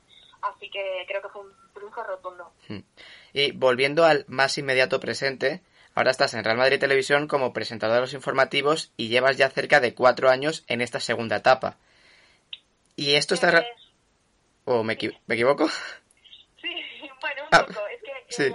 Así 0.42 0.70
que 0.70 1.04
creo 1.08 1.22
que 1.22 1.28
fue 1.28 1.42
un 1.42 1.52
triunfo 1.74 2.02
rotundo. 2.04 2.52
Hmm. 2.68 2.80
Y 3.32 3.52
volviendo 3.52 4.04
al 4.04 4.24
más 4.28 4.56
inmediato 4.58 5.00
presente, 5.00 5.60
ahora 5.94 6.10
estás 6.10 6.34
en 6.34 6.44
Real 6.44 6.56
Madrid 6.56 6.78
Televisión 6.78 7.26
como 7.28 7.52
presentador 7.52 7.96
de 7.96 8.00
los 8.02 8.14
informativos 8.14 8.92
y 8.96 9.08
llevas 9.08 9.36
ya 9.36 9.50
cerca 9.50 9.80
de 9.80 9.94
cuatro 9.94 10.30
años 10.30 10.64
en 10.68 10.80
esta 10.80 11.00
segunda 11.00 11.36
etapa. 11.36 11.76
¿Y 12.96 13.14
esto 13.14 13.34
está... 13.34 13.64
¿O 14.64 14.82
me, 14.84 14.98
equi- 14.98 15.16
me 15.26 15.34
equivoco? 15.34 15.68
Sí, 16.60 16.68
bueno, 17.20 17.42
un 17.44 17.48
Ah. 17.52 17.66
Es 17.68 18.02
que 18.02 18.12
sí. 18.50 18.52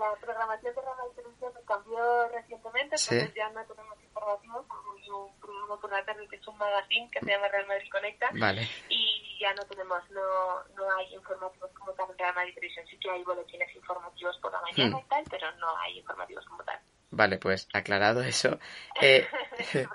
La 0.00 0.16
programación 0.20 0.74
de 0.74 0.80
y 0.80 1.14
Televisión 1.14 1.52
cambió 1.66 2.28
recientemente, 2.28 2.96
Sí. 2.98 3.14
entonces 3.14 3.34
ya 3.36 3.48
no 3.50 3.64
tenemos 3.66 4.02
información. 4.02 4.64
Hay 4.96 5.10
un 5.10 5.40
programa 5.40 5.80
por 5.80 5.90
la 5.90 6.04
tarde 6.04 6.26
que 6.28 6.36
es 6.36 6.48
un 6.48 6.58
magazine 6.58 7.08
que 7.10 7.20
se 7.20 7.26
llama 7.30 7.48
Real 7.48 7.66
Madrid 7.66 7.88
Conecta 7.92 8.30
Vale. 8.32 8.68
y 8.88 9.38
ya 9.40 9.52
no 9.54 9.62
tenemos, 9.64 10.02
no, 10.10 10.64
no 10.76 10.96
hay 10.96 11.14
informativos 11.14 11.70
como 11.72 11.92
tal 11.92 12.10
en 12.10 12.18
Real 12.18 12.34
Madrid 12.34 12.54
Televisión. 12.54 12.86
Sí 12.88 12.98
que 12.98 13.10
hay 13.10 13.22
boletines 13.22 13.74
informativos 13.76 14.36
por 14.38 14.52
la 14.52 14.60
mañana 14.62 14.96
Hmm. 14.96 15.00
y 15.00 15.08
tal, 15.08 15.24
pero 15.30 15.52
no 15.56 15.76
hay 15.78 15.98
informativos 15.98 16.44
como 16.46 16.62
tal. 16.64 16.78
Vale, 17.12 17.38
pues 17.38 17.68
aclarado 17.72 18.22
eso. 18.22 18.58
Eh, 19.02 19.26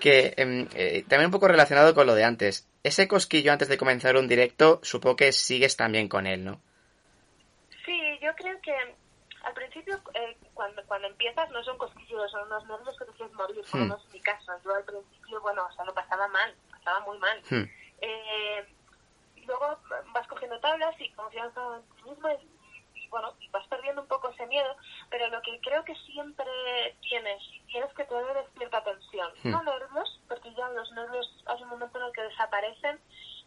que 0.00 0.34
em, 0.36 0.68
eh, 0.74 1.02
también 1.08 1.26
un 1.26 1.30
poco 1.32 1.48
relacionado 1.48 1.94
con 1.94 2.06
lo 2.06 2.14
de 2.14 2.24
antes. 2.24 2.68
Ese 2.82 3.08
cosquillo 3.08 3.52
antes 3.52 3.68
de 3.68 3.78
comenzar 3.78 4.16
un 4.16 4.28
directo, 4.28 4.80
supongo 4.82 5.16
que 5.16 5.32
sigues 5.32 5.76
también 5.76 6.08
con 6.08 6.26
él, 6.26 6.44
¿no? 6.44 6.60
Sí, 7.84 8.18
yo 8.20 8.34
creo 8.36 8.60
que 8.60 8.72
al 9.42 9.54
principio, 9.82 10.00
eh, 10.14 10.36
cuando, 10.54 10.82
cuando 10.86 11.08
empiezas, 11.08 11.50
no 11.50 11.62
son 11.64 11.76
cosquillos, 11.78 12.30
son 12.30 12.46
unos 12.46 12.66
nervios 12.66 12.96
que 12.98 13.04
te 13.04 13.12
quieres 13.12 13.34
morir, 13.34 13.56
lo 13.56 13.62
Hmm. 13.78 13.82
menos 13.82 14.04
en 14.06 14.12
mi 14.12 14.20
caso. 14.20 14.52
Yo 14.64 14.74
al 14.74 14.84
principio, 14.84 15.40
bueno, 15.42 15.66
o 15.66 15.72
sea, 15.72 15.84
lo 15.84 15.94
pasaba 15.94 16.26
mal, 16.28 16.54
pasaba 16.70 17.00
muy 17.00 17.18
mal. 17.18 17.42
Hmm. 17.50 17.64
Eh, 18.00 18.74
y 19.36 19.44
luego 19.44 19.78
vas 20.12 20.26
cogiendo 20.28 20.58
tablas 20.60 20.94
y 21.00 21.12
confianza 21.12 21.60
en 21.76 21.82
ti 21.96 22.02
mismo 22.10 22.28
y, 22.30 23.00
y, 23.00 23.08
bueno, 23.08 23.34
y 23.40 23.48
vas 23.50 23.66
perdiendo 23.68 24.02
un 24.02 24.08
poco 24.08 24.30
ese 24.30 24.46
miedo, 24.46 24.76
pero 25.10 25.28
lo 25.28 25.40
que 25.42 25.60
creo 25.60 25.84
que 25.84 25.94
siempre 25.96 26.96
tienes, 27.02 27.42
tienes 27.66 27.92
que 27.94 28.04
tener 28.04 28.36
es 28.38 28.46
cierta 28.56 28.82
tensión. 28.82 29.30
Hmm. 29.44 29.50
No 29.50 29.62
nervios, 29.62 30.20
porque 30.28 30.52
ya 30.54 30.68
los 30.70 30.90
nervios 30.92 31.44
hay 31.46 31.62
un 31.62 31.68
momento 31.68 31.98
en 31.98 32.04
el 32.06 32.12
que 32.12 32.22
desaparecen, 32.22 33.00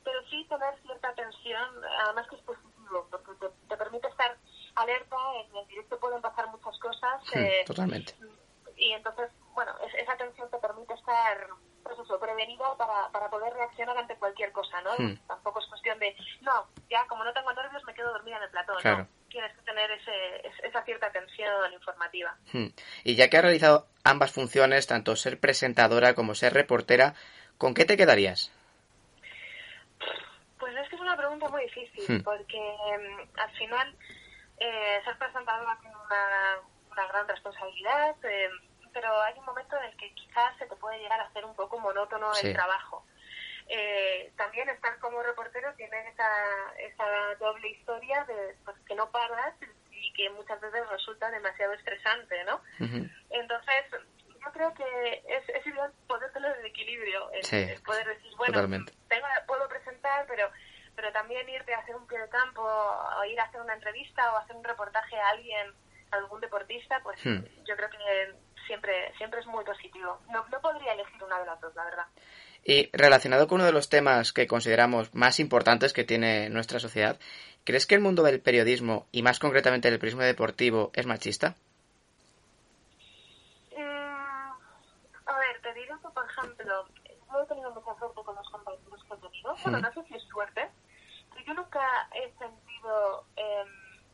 pero 0.04 0.22
sí 0.30 0.46
tener 0.48 0.80
cierta 0.84 1.14
tensión, 1.14 1.84
además 2.06 2.28
que 2.30 2.36
es 2.38 2.42
positivo, 2.44 3.08
porque 3.12 3.32
te, 3.40 3.50
te 3.68 3.78
permite 3.78 4.08
estar 4.08 4.38
alerta, 4.82 5.16
en 5.50 5.56
el 5.58 5.68
directo 5.68 6.00
pueden 6.00 6.22
pasar 6.22 6.48
muchas 6.50 6.78
cosas, 6.80 7.22
Hmm, 7.34 7.40
eh, 7.40 7.64
Totalmente. 7.66 8.14
y 8.78 8.92
entonces, 8.94 9.30
bueno, 9.54 9.74
es- 9.86 9.94
esa 9.96 10.16
tensión 10.18 10.50
te 10.50 10.58
permite 10.58 10.94
estar, 10.94 11.48
pues 11.84 11.98
eso, 12.00 12.20
prevenida 12.20 12.76
para, 12.78 13.10
para 13.12 13.30
poder 13.30 13.54
reaccionar 13.54 13.98
ante 13.98 14.16
cualquier 14.16 14.52
cosa, 14.52 14.82
¿no? 14.82 14.92
Hmm. 14.98 15.18
Tampoco 15.28 15.60
es 15.60 15.66
cuestión 15.68 15.98
de, 16.00 16.16
no, 16.42 16.68
ya 16.90 17.06
como 17.08 17.24
no 17.24 17.34
tengo 17.34 17.52
nervios 17.54 17.84
me 17.86 17.94
quedo 17.94 18.12
dormida 18.12 18.38
en 18.38 18.44
el 18.44 18.50
plató, 18.50 18.76
Claro. 18.78 18.98
no. 19.00 19.08
Tienes 19.30 19.54
que 19.56 19.62
tener 19.62 19.92
ese, 19.92 20.48
es- 20.48 20.60
esa 20.64 20.84
cierta 20.84 21.12
tensión 21.12 21.72
informativa. 21.74 22.36
Hmm. 22.52 22.68
Y 23.04 23.16
ya 23.16 23.30
que 23.30 23.38
has 23.38 23.44
realizado 23.44 23.88
ambas 24.04 24.32
funciones, 24.32 24.88
tanto 24.88 25.16
ser 25.16 25.40
presentadora 25.40 26.16
como 26.16 26.34
ser 26.36 26.54
reportera, 26.54 27.14
¿con 27.58 27.74
qué 27.76 27.86
te 27.86 27.96
quedarías? 27.98 28.52
Pues 30.60 30.76
es 30.76 30.90
que 30.90 30.96
es 30.96 31.02
una 31.02 31.16
pregunta 31.16 31.48
muy 31.50 31.64
difícil, 31.64 32.04
Hmm. 32.18 32.24
porque 32.24 32.58
mm, 32.58 33.40
al 33.40 33.52
final 33.52 33.96
eh, 34.60 35.02
ser 35.04 35.18
presentadora 35.18 35.78
tiene 35.82 35.96
una, 35.96 36.60
una 36.92 37.08
gran 37.08 37.28
responsabilidad, 37.28 38.16
eh, 38.24 38.50
pero 38.94 39.22
hay 39.22 39.38
un 39.38 39.46
momento 39.46 39.78
en 39.78 39.84
el 39.86 39.98
que 39.98 40.14
quizás 40.16 40.58
se 40.58 40.66
te 40.66 40.76
puede 40.76 41.00
llegar 41.00 41.20
a 41.20 41.26
hacer 41.26 41.46
un 41.46 41.56
poco 41.56 41.80
monótono 41.80 42.34
Sí. 42.34 42.48
el 42.48 42.54
trabajo. 42.54 43.06
Eh, 43.68 44.34
también 44.36 44.68
estar 44.70 44.98
como 45.00 45.22
reportero 45.22 45.72
tiene 45.76 46.08
esa, 46.10 46.74
esa 46.80 47.36
doble 47.40 47.70
historia 47.70 48.24
de 48.26 48.56
pues, 48.66 48.76
que 48.88 48.96
no 48.96 49.12
paras 49.12 49.54
y 49.92 50.12
que 50.14 50.30
muchas 50.32 50.60
veces 50.60 50.90
resulta 50.90 51.30
demasiado 51.30 51.74
estresante, 51.74 52.44
¿no? 52.46 52.62
Entonces, 53.30 53.86
yo 54.44 54.52
creo 54.54 54.74
que 54.74 55.24
es, 55.28 55.48
es 55.50 55.68
ideal 55.68 55.94
poder 56.08 56.32
tener 56.32 56.56
el 56.58 56.66
equilibrio, 56.66 57.30
el, 57.32 57.44
Sí, 57.44 57.58
el 57.58 57.82
poder 57.84 58.08
decir, 58.08 58.32
bueno, 58.38 58.60
tengo- 59.08 59.28
puedo 59.46 59.68
presentar, 59.68 60.26
pero 60.28 60.50
pero 61.00 61.14
también 61.14 61.48
irte 61.48 61.74
a 61.74 61.80
hacer 61.80 61.96
un 61.96 62.06
pie 62.08 62.20
de 62.20 62.28
campo 62.28 62.62
o 62.62 63.24
ir 63.24 63.40
a 63.40 63.46
hacer 63.46 63.62
una 63.62 63.74
entrevista 63.74 64.34
o 64.34 64.38
hacer 64.38 64.54
un 64.54 64.64
reportaje 64.66 65.16
a 65.16 65.30
alguien, 65.30 65.68
a 66.12 66.18
algún 66.18 66.42
deportista, 66.42 67.00
pues 67.02 67.18
Hmm. 67.24 67.40
yo 67.66 67.76
creo 67.78 67.90
que 67.90 68.36
siempre 68.68 69.14
siempre 69.18 69.40
es 69.40 69.46
muy 69.48 69.64
positivo. 69.64 70.20
No, 70.30 70.46
no 70.50 70.60
podría 70.60 70.92
elegir 70.92 71.24
una 71.24 71.40
de 71.40 71.46
las 71.46 71.62
dos, 71.62 71.74
la 71.74 71.86
verdad. 71.86 72.06
Y 72.66 72.90
relacionado 72.92 73.48
con 73.48 73.56
uno 73.56 73.66
de 73.66 73.72
los 73.72 73.88
temas 73.88 74.34
que 74.34 74.46
consideramos 74.46 75.16
más 75.16 75.40
importantes 75.40 75.94
que 75.94 76.04
tiene 76.04 76.50
nuestra 76.50 76.80
sociedad, 76.80 77.18
¿crees 77.64 77.88
que 77.88 77.96
el 77.96 78.02
mundo 78.02 78.24
del 78.24 78.42
periodismo, 78.42 79.08
y 79.14 79.22
más 79.22 79.40
concretamente 79.40 79.88
el 79.88 80.00
periodismo 80.00 80.24
deportivo, 80.24 80.92
es 80.94 81.06
machista? 81.06 81.56
Mm, 83.78 84.52
a 85.28 85.40
ver, 85.40 85.62
te 85.62 85.74
digo 85.76 85.98
que, 86.02 86.10
por 86.10 86.26
ejemplo, 86.30 86.86
yo 87.32 87.42
he 87.42 87.46
tenido 87.48 87.72
mucha 87.72 87.98
suerte 87.98 88.22
con 88.26 88.36
los 88.36 88.50
compañeros 88.50 89.04
que 89.08 89.14
he 89.14 89.18
tenido. 89.18 89.56
Bueno, 89.64 89.80
no 89.80 89.94
sé 89.94 90.04
si 90.10 90.16
es 90.16 90.24
suerte, 90.24 90.70
yo 91.50 91.54
nunca 91.56 92.10
he 92.14 92.32
sentido 92.38 93.26
em, 93.36 93.68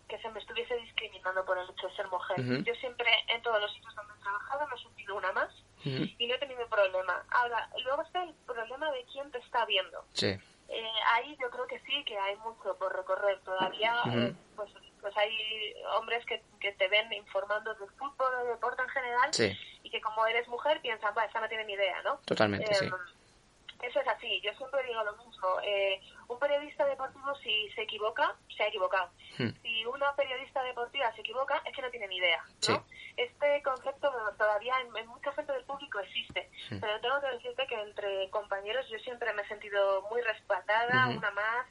que 0.07 0.17
se 0.19 0.29
me 0.29 0.39
estuviese 0.39 0.75
discriminando 0.77 1.43
por 1.45 1.57
el 1.57 1.69
hecho 1.69 1.87
de 1.87 1.95
ser 1.95 2.07
mujer. 2.07 2.37
Yo 2.63 2.73
siempre, 2.75 3.07
en 3.27 3.41
todos 3.41 3.59
los 3.59 3.73
sitios 3.73 3.93
donde 3.95 4.13
he 4.13 4.21
trabajado, 4.23 4.67
me 4.67 4.75
he 4.75 4.79
sentido 4.79 5.15
una 5.15 5.31
más 5.33 5.49
y 5.83 6.27
no 6.27 6.35
he 6.35 6.39
tenido 6.39 6.67
problema. 6.69 7.23
Ahora, 7.31 7.69
luego 7.83 8.01
está 8.03 8.23
el 8.23 8.33
problema 8.45 8.89
de 8.91 9.03
quién 9.11 9.29
te 9.31 9.39
está 9.39 9.65
viendo. 9.65 10.05
Sí. 10.13 10.37
Eh, 10.67 10.91
ahí 11.13 11.37
yo 11.39 11.49
creo 11.51 11.67
que 11.67 11.79
sí, 11.81 12.03
que 12.05 12.17
hay 12.17 12.35
mucho 12.37 12.75
por 12.77 12.95
recorrer 12.95 13.39
todavía. 13.41 13.95
Eh, 14.11 14.33
pues, 14.55 14.71
pues 15.01 15.15
hay 15.17 15.73
hombres 15.97 16.25
que, 16.25 16.41
que 16.59 16.71
te 16.73 16.87
ven 16.87 17.11
informando 17.13 17.73
de 17.75 17.85
fútbol 17.97 18.33
o 18.33 18.43
de 18.45 18.49
deporte 18.51 18.81
en 18.81 18.89
general 18.89 19.33
Sí. 19.33 19.55
y 19.83 19.89
que 19.91 20.01
como 20.01 20.25
eres 20.25 20.47
mujer 20.47 20.81
piensan, 20.81 21.13
va, 21.15 21.25
esta 21.25 21.39
no 21.41 21.47
tiene 21.49 21.65
ni 21.65 21.73
idea, 21.73 22.01
¿no? 22.03 22.17
Totalmente, 22.25 22.73
sí. 22.73 22.89
Eso 23.81 23.99
es 23.99 24.07
así, 24.07 24.41
yo 24.41 24.53
siempre 24.53 24.83
digo 24.83 25.03
lo 25.03 25.15
mismo. 25.17 25.59
Eh, 25.63 26.01
un 26.27 26.39
periodista 26.39 26.85
deportivo, 26.85 27.35
si 27.35 27.69
se 27.71 27.81
equivoca, 27.83 28.35
se 28.55 28.63
ha 28.63 28.67
equivocado. 28.67 29.11
Hmm. 29.37 29.49
Si 29.61 29.85
una 29.85 30.15
periodista 30.15 30.63
deportiva 30.63 31.13
se 31.13 31.21
equivoca, 31.21 31.61
es 31.65 31.75
que 31.75 31.81
no 31.81 31.89
tiene 31.91 32.07
ni 32.07 32.17
idea. 32.17 32.41
¿no? 32.47 32.53
Sí. 32.61 32.73
Este 33.17 33.61
concepto 33.63 34.11
todavía 34.37 34.73
en, 34.81 34.95
en 34.95 35.07
mucha 35.07 35.31
gente 35.33 35.51
del 35.53 35.65
público 35.65 35.99
existe. 35.99 36.49
Hmm. 36.71 36.79
Pero 36.79 36.99
tengo 37.01 37.19
que 37.21 37.27
decirte 37.27 37.67
que 37.67 37.75
entre 37.81 38.29
compañeros 38.29 38.87
yo 38.89 38.97
siempre 38.99 39.31
me 39.33 39.41
he 39.41 39.47
sentido 39.47 40.01
muy 40.09 40.21
respaldada, 40.21 41.07
una 41.07 41.31
más. 41.31 41.67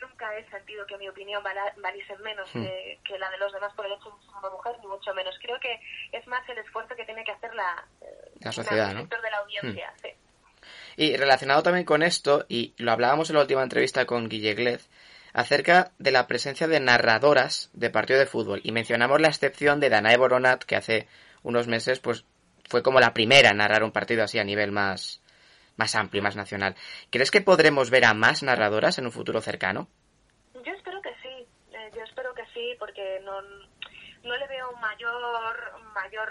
Nunca 0.00 0.34
he 0.36 0.48
sentido 0.50 0.86
que 0.86 0.96
mi 0.96 1.08
opinión 1.10 1.42
valiese 1.76 2.16
menos 2.18 2.48
Hmm. 2.54 2.62
que, 2.64 3.00
que 3.04 3.18
la 3.18 3.30
de 3.30 3.38
los 3.38 3.52
demás 3.52 3.72
por 3.74 3.84
el 3.86 3.92
hecho 3.92 4.10
de 4.10 4.24
ser 4.26 4.34
una 4.36 4.50
mujer, 4.50 4.76
ni 4.80 4.86
mucho 4.86 5.14
menos. 5.14 5.38
Creo 5.40 5.60
que 5.60 5.78
es 6.12 6.26
más 6.26 6.46
el 6.48 6.58
esfuerzo 6.58 6.96
que 6.96 7.04
tiene 7.04 7.22
que 7.22 7.32
hacer 7.32 7.54
la, 7.54 7.86
eh, 8.00 8.32
La 8.40 8.50
sociedad, 8.52 8.88
el 8.90 8.94
¿no? 8.96 9.00
sector 9.02 9.20
de 9.22 9.30
la 9.30 9.36
audiencia. 9.38 9.94
sí. 10.02 10.08
Y 11.00 11.16
relacionado 11.16 11.62
también 11.62 11.86
con 11.86 12.02
esto, 12.02 12.44
y 12.46 12.74
lo 12.76 12.92
hablábamos 12.92 13.30
en 13.30 13.36
la 13.36 13.40
última 13.40 13.62
entrevista 13.62 14.04
con 14.04 14.28
Guille 14.28 14.52
Glez, 14.52 14.86
acerca 15.32 15.92
de 15.98 16.10
la 16.10 16.26
presencia 16.26 16.68
de 16.68 16.78
narradoras 16.78 17.70
de 17.72 17.88
partido 17.88 18.18
de 18.18 18.26
fútbol. 18.26 18.60
Y 18.64 18.72
mencionamos 18.72 19.18
la 19.18 19.28
excepción 19.28 19.80
de 19.80 19.88
Danae 19.88 20.18
Boronat, 20.18 20.62
que 20.64 20.76
hace 20.76 21.08
unos 21.42 21.68
meses 21.68 22.00
pues 22.00 22.26
fue 22.68 22.82
como 22.82 23.00
la 23.00 23.14
primera 23.14 23.48
en 23.48 23.56
narrar 23.56 23.82
un 23.82 23.92
partido 23.92 24.22
así 24.22 24.38
a 24.38 24.44
nivel 24.44 24.72
más, 24.72 25.22
más 25.76 25.94
amplio 25.94 26.20
y 26.20 26.22
más 26.22 26.36
nacional. 26.36 26.76
¿Crees 27.08 27.30
que 27.30 27.40
podremos 27.40 27.88
ver 27.88 28.04
a 28.04 28.12
más 28.12 28.42
narradoras 28.42 28.98
en 28.98 29.06
un 29.06 29.12
futuro 29.12 29.40
cercano? 29.40 29.88
Yo 30.52 30.72
espero 30.74 31.00
que 31.00 31.14
sí, 31.22 31.46
eh, 31.72 31.90
yo 31.96 32.02
espero 32.02 32.34
que 32.34 32.44
sí, 32.52 32.76
porque 32.78 33.20
no, 33.24 33.40
no 33.40 34.36
le 34.36 34.46
veo 34.48 34.70
mayor, 34.72 35.80
mayor 35.94 36.28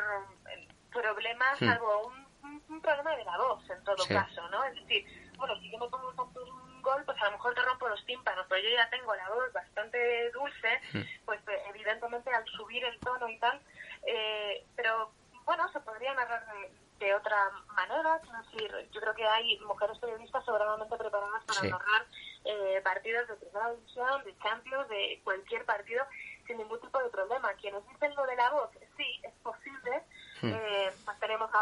eh, 0.55 0.67
problema, 0.93 1.55
Hmm. 1.59 1.65
salvo 1.65 2.05
un, 2.05 2.13
un- 2.13 2.28
un 2.69 2.81
problema 2.81 3.15
de 3.15 3.25
la 3.25 3.37
voz 3.37 3.69
en 3.69 3.83
todo 3.83 3.97
Sí. 4.03 4.13
caso, 4.13 4.47
¿no? 4.49 4.63
Es 4.65 4.75
decir, 4.75 5.05
bueno, 5.37 5.55
si 5.59 5.71
yo 5.71 5.77
me 5.79 5.87
pongo 5.89 6.09
un 6.09 6.81
gol, 6.81 7.03
pues 7.05 7.19
a 7.21 7.25
lo 7.25 7.31
mejor 7.31 7.53
te 7.55 7.61
rompo 7.61 7.87
los 7.89 8.05
tímpanos, 8.05 8.45
pero 8.49 8.61
yo 8.61 8.69
ya 8.69 8.89
tengo 8.89 9.13
la 9.15 9.29
voz 9.29 9.51
bastante 9.53 10.31
dulce, 10.31 10.81
pues 11.25 11.39
eh, 11.47 11.63
evidentemente 11.69 12.29
al 12.33 12.45
subir 12.45 12.83
el 12.85 12.99
tono 12.99 13.27
y 13.27 13.37
tal, 13.39 13.61
eh, 14.05 14.65
pero 14.75 15.11
bueno, 15.45 15.67
se 15.71 15.79
podría 15.81 16.13
narrar 16.13 16.45
de, 16.53 16.71
de 17.05 17.15
otra 17.15 17.49
manera, 17.75 18.21
es 18.23 18.51
decir, 18.51 18.89
yo 18.91 19.01
creo 19.01 19.15
que 19.15 19.25
hay 19.27 19.57
mujeres 19.61 19.97
periodistas 19.99 20.45
sobradamente 20.45 20.95
preparadas 20.97 21.43
para 21.45 21.61
Sí. 21.61 21.69
narrar 21.69 22.05
eh, 22.45 22.81
partidos 22.83 23.27
de 23.27 23.35
primera 23.35 23.71
división, 23.73 24.23
de 24.23 24.37
Champions, 24.39 24.87
de 24.89 25.19
cualquier 25.23 25.65
partido, 25.65 26.05
sin 26.47 26.57
ningún 26.57 26.79
tipo 26.79 26.97
de 26.99 27.09
problema. 27.09 27.53
Quienes 27.55 27.85
dicen 27.89 28.15
lo 28.15 28.25
de 28.25 28.35
la 28.35 28.49
voz, 28.51 28.69
sí, 28.95 29.19
es 29.23 29.33
posible, 29.43 30.03
eh, 30.43 30.68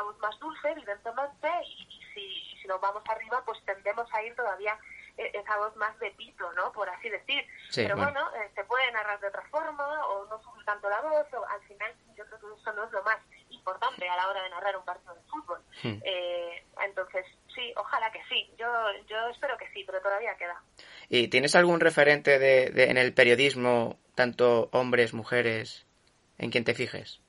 voz 0.04 0.18
más 0.20 0.38
dulce, 0.40 0.70
evidentemente, 0.72 1.48
y, 1.66 1.84
y 1.90 2.02
si, 2.14 2.58
si 2.62 2.68
nos 2.68 2.80
vamos 2.82 3.04
arriba, 3.10 3.44
pues 3.46 3.64
tendemos 3.66 4.12
a 4.14 4.24
ir 4.24 4.36
todavía 4.36 4.78
eh, 5.18 5.32
esa 5.34 5.58
voz 5.58 5.76
más 5.78 5.98
de 6.00 6.12
pito, 6.12 6.52
¿no? 6.54 6.72
Por 6.72 6.90
así 6.90 7.10
decir. 7.10 7.46
Sí, 7.70 7.84
Pero 7.84 7.96
bueno. 7.96 8.12
bueno, 8.14 8.36
eh, 8.44 8.52
se 8.56 8.64
puede 8.66 8.92
narrar 8.92 9.20
de 9.20 9.28
otra 9.28 9.44
forma, 9.50 10.08
o 10.08 10.26
no 10.26 10.42
subir 10.44 10.64
tanto 10.66 10.90
la 10.90 11.02
voz, 11.02 11.26
o 11.34 11.46
al 11.48 11.62
final 11.68 11.92
yo 12.16 12.26
creo 12.26 12.40
que 12.40 12.62
eso 12.62 12.74
no 12.74 12.84
es 12.86 12.92
lo 12.92 13.04
más 13.04 13.18
importante 13.50 14.08
a 14.08 14.16
la 14.16 14.28
hora 14.30 14.44
de 14.44 14.50
narrar 14.50 14.78
un 14.78 14.86
partido 14.86 15.14
de 15.16 15.22
fútbol. 15.24 15.62
Hmm. 15.84 16.00
Eh, 16.04 16.64
entonces, 16.84 17.26
sí, 17.56 17.74
ojalá 17.76 18.12
que 18.12 18.24
sí. 18.30 18.50
Yo, 18.58 18.68
yo 19.08 19.28
espero 19.30 19.58
que 19.58 19.68
sí, 19.72 19.84
pero 19.86 20.02
todavía 20.02 20.36
queda. 20.38 20.62
¿Y 21.10 21.28
tienes 21.30 21.56
algún 21.56 21.80
referente 21.80 22.38
de, 22.40 22.70
de- 22.72 22.90
en 22.92 22.98
el 22.98 23.14
periodismo, 23.14 23.98
tanto 24.16 24.70
hombres, 24.72 25.14
mujeres, 25.14 25.86
en 26.38 26.52
quien 26.52 26.64
te 26.66 26.74
fijes? 26.76 27.22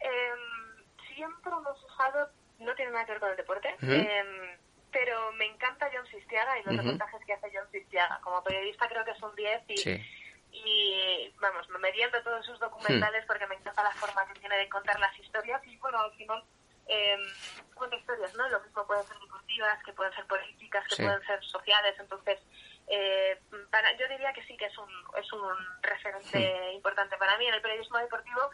Em, 0.00 0.84
siempre 1.14 1.52
me 1.52 1.70
he 1.70 1.74
fijado, 1.88 2.30
no 2.58 2.74
tiene 2.74 2.92
nada 2.92 3.06
que 3.06 3.09
ver 3.20 3.20
con 3.20 3.30
el 3.30 3.36
deporte, 3.36 3.76
Ujú. 3.82 3.92
em, 3.92 4.58
pero 4.92 5.32
me 5.32 5.46
encanta 5.46 5.90
John 5.92 6.06
Sistiaga 6.06 6.58
y 6.58 6.64
los 6.64 6.74
Ujú. 6.74 6.82
reportajes 6.82 7.24
que 7.26 7.32
hace 7.34 7.50
John 7.54 7.70
Sistiaga. 7.70 8.20
Como 8.22 8.42
periodista 8.42 8.88
creo 8.88 9.04
que 9.04 9.12
es 9.12 9.22
un 9.22 9.34
10 9.36 9.62
y, 9.68 9.76
Sí. 9.76 10.06
y 10.52 11.34
vamos, 11.40 11.68
me 11.68 11.92
viendo 11.92 12.20
todos 12.22 12.44
sus 12.44 12.58
documentales 12.58 13.24
porque 13.26 13.46
me 13.46 13.54
encanta 13.54 13.82
la 13.84 13.92
forma 13.92 14.26
que 14.26 14.40
tiene 14.40 14.56
de 14.56 14.68
contar 14.68 14.98
las 14.98 15.16
historias 15.18 15.64
y 15.66 15.76
bueno, 15.76 16.00
al 16.00 16.12
final 16.14 16.42
eh, 16.88 17.16
cuenta 17.74 17.94
historias, 17.96 18.34
¿no? 18.34 18.48
Lo 18.48 18.60
mismo 18.62 18.84
pueden 18.86 19.06
ser 19.06 19.16
deportivas, 19.20 19.82
que 19.84 19.92
pueden 19.92 20.12
ser 20.12 20.26
políticas, 20.26 20.84
que 20.88 20.96
Sí. 20.96 21.02
pueden 21.04 21.22
ser 21.24 21.44
sociales, 21.44 21.94
entonces 22.00 22.40
eh, 22.88 23.40
para, 23.70 23.92
yo 23.96 24.08
diría 24.08 24.32
que 24.32 24.42
sí 24.42 24.56
que 24.56 24.64
es 24.66 24.76
un, 24.76 24.90
es 25.16 25.32
un 25.32 25.56
referente 25.82 26.72
importante 26.72 27.16
para 27.16 27.38
mí 27.38 27.46
en 27.46 27.54
el 27.54 27.62
periodismo 27.62 27.98
deportivo 27.98 28.50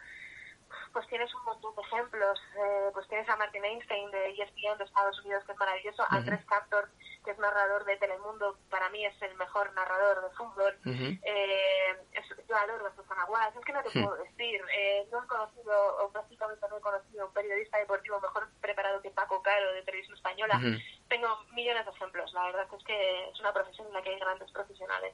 pues 0.93 1.07
tienes 1.07 1.33
un 1.35 1.43
montón 1.45 1.75
de 1.75 1.81
ejemplos. 1.81 2.39
Eh, 2.57 2.89
pues 2.93 3.07
tienes 3.07 3.27
a 3.29 3.35
Martin 3.35 3.63
Einstein 3.65 4.09
de 4.11 4.29
ESPN 4.31 4.77
de 4.77 4.83
Estados 4.85 5.19
Unidos, 5.23 5.43
que 5.45 5.51
es 5.53 5.57
maravilloso. 5.57 6.03
Andrés 6.09 6.45
Cantor, 6.45 6.89
que 7.23 7.31
es 7.31 7.37
narrador 7.39 7.85
de 7.85 7.97
Telemundo, 7.97 8.57
para 8.69 8.89
mí 8.89 9.05
es 9.05 9.21
el 9.21 9.35
mejor 9.35 9.71
narrador 9.73 10.23
de 10.29 10.35
fútbol. 10.35 10.77
Eh, 11.23 11.97
es- 12.13 12.47
yo 12.47 12.55
adoro 12.55 12.87
a 12.87 12.95
Susana 12.95 13.25
Guas. 13.25 13.55
Es 13.55 13.65
que 13.65 13.73
no 13.73 13.83
te 13.83 13.89
puedo 13.91 14.15
decir. 14.23 14.61
Eh, 14.77 15.07
no 15.11 15.23
he 15.23 15.27
conocido, 15.27 15.97
o 16.05 16.09
prácticamente 16.11 16.65
no 16.69 16.77
he 16.77 16.81
conocido 16.81 17.27
un 17.27 17.33
periodista 17.33 17.77
deportivo 17.77 18.19
mejor 18.21 18.47
preparado 18.61 19.01
que 19.01 19.09
Paco 19.11 19.41
Caro 19.41 19.73
de 19.73 19.81
Televisión 19.83 20.15
Española. 20.15 20.59
Tengo 21.09 21.27
millones 21.53 21.85
de 21.85 21.91
ejemplos. 21.91 22.31
La 22.33 22.43
verdad 22.45 22.67
es 22.77 22.83
que 22.83 23.29
es 23.29 23.39
una 23.39 23.53
profesión 23.53 23.87
en 23.87 23.93
la 23.93 24.01
que 24.01 24.09
hay 24.09 24.19
grandes 24.19 24.51
profesionales. 24.51 25.13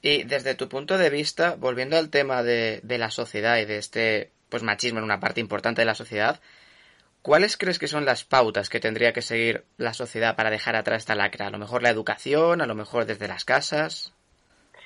Y 0.00 0.24
desde 0.24 0.54
tu 0.54 0.68
punto 0.68 0.98
de 0.98 1.10
vista, 1.10 1.54
volviendo 1.56 1.96
al 1.96 2.10
tema 2.10 2.42
de, 2.42 2.80
de 2.82 2.98
la 2.98 3.10
sociedad 3.10 3.58
y 3.58 3.64
de 3.66 3.78
este 3.78 4.32
pues 4.52 4.62
machismo 4.62 4.98
en 4.98 5.04
una 5.04 5.18
parte 5.18 5.40
importante 5.40 5.80
de 5.80 5.86
la 5.86 5.94
sociedad, 5.94 6.38
¿cuáles 7.22 7.56
crees 7.56 7.78
que 7.78 7.88
son 7.88 8.04
las 8.04 8.22
pautas 8.22 8.68
que 8.68 8.80
tendría 8.80 9.14
que 9.14 9.22
seguir 9.22 9.64
la 9.78 9.94
sociedad 9.94 10.36
para 10.36 10.50
dejar 10.50 10.76
atrás 10.76 10.98
esta 10.98 11.14
lacra? 11.14 11.46
A 11.46 11.50
lo 11.50 11.56
mejor 11.58 11.82
la 11.82 11.88
educación, 11.88 12.60
a 12.60 12.66
lo 12.66 12.74
mejor 12.74 13.06
desde 13.06 13.28
las 13.28 13.46
casas. 13.46 14.12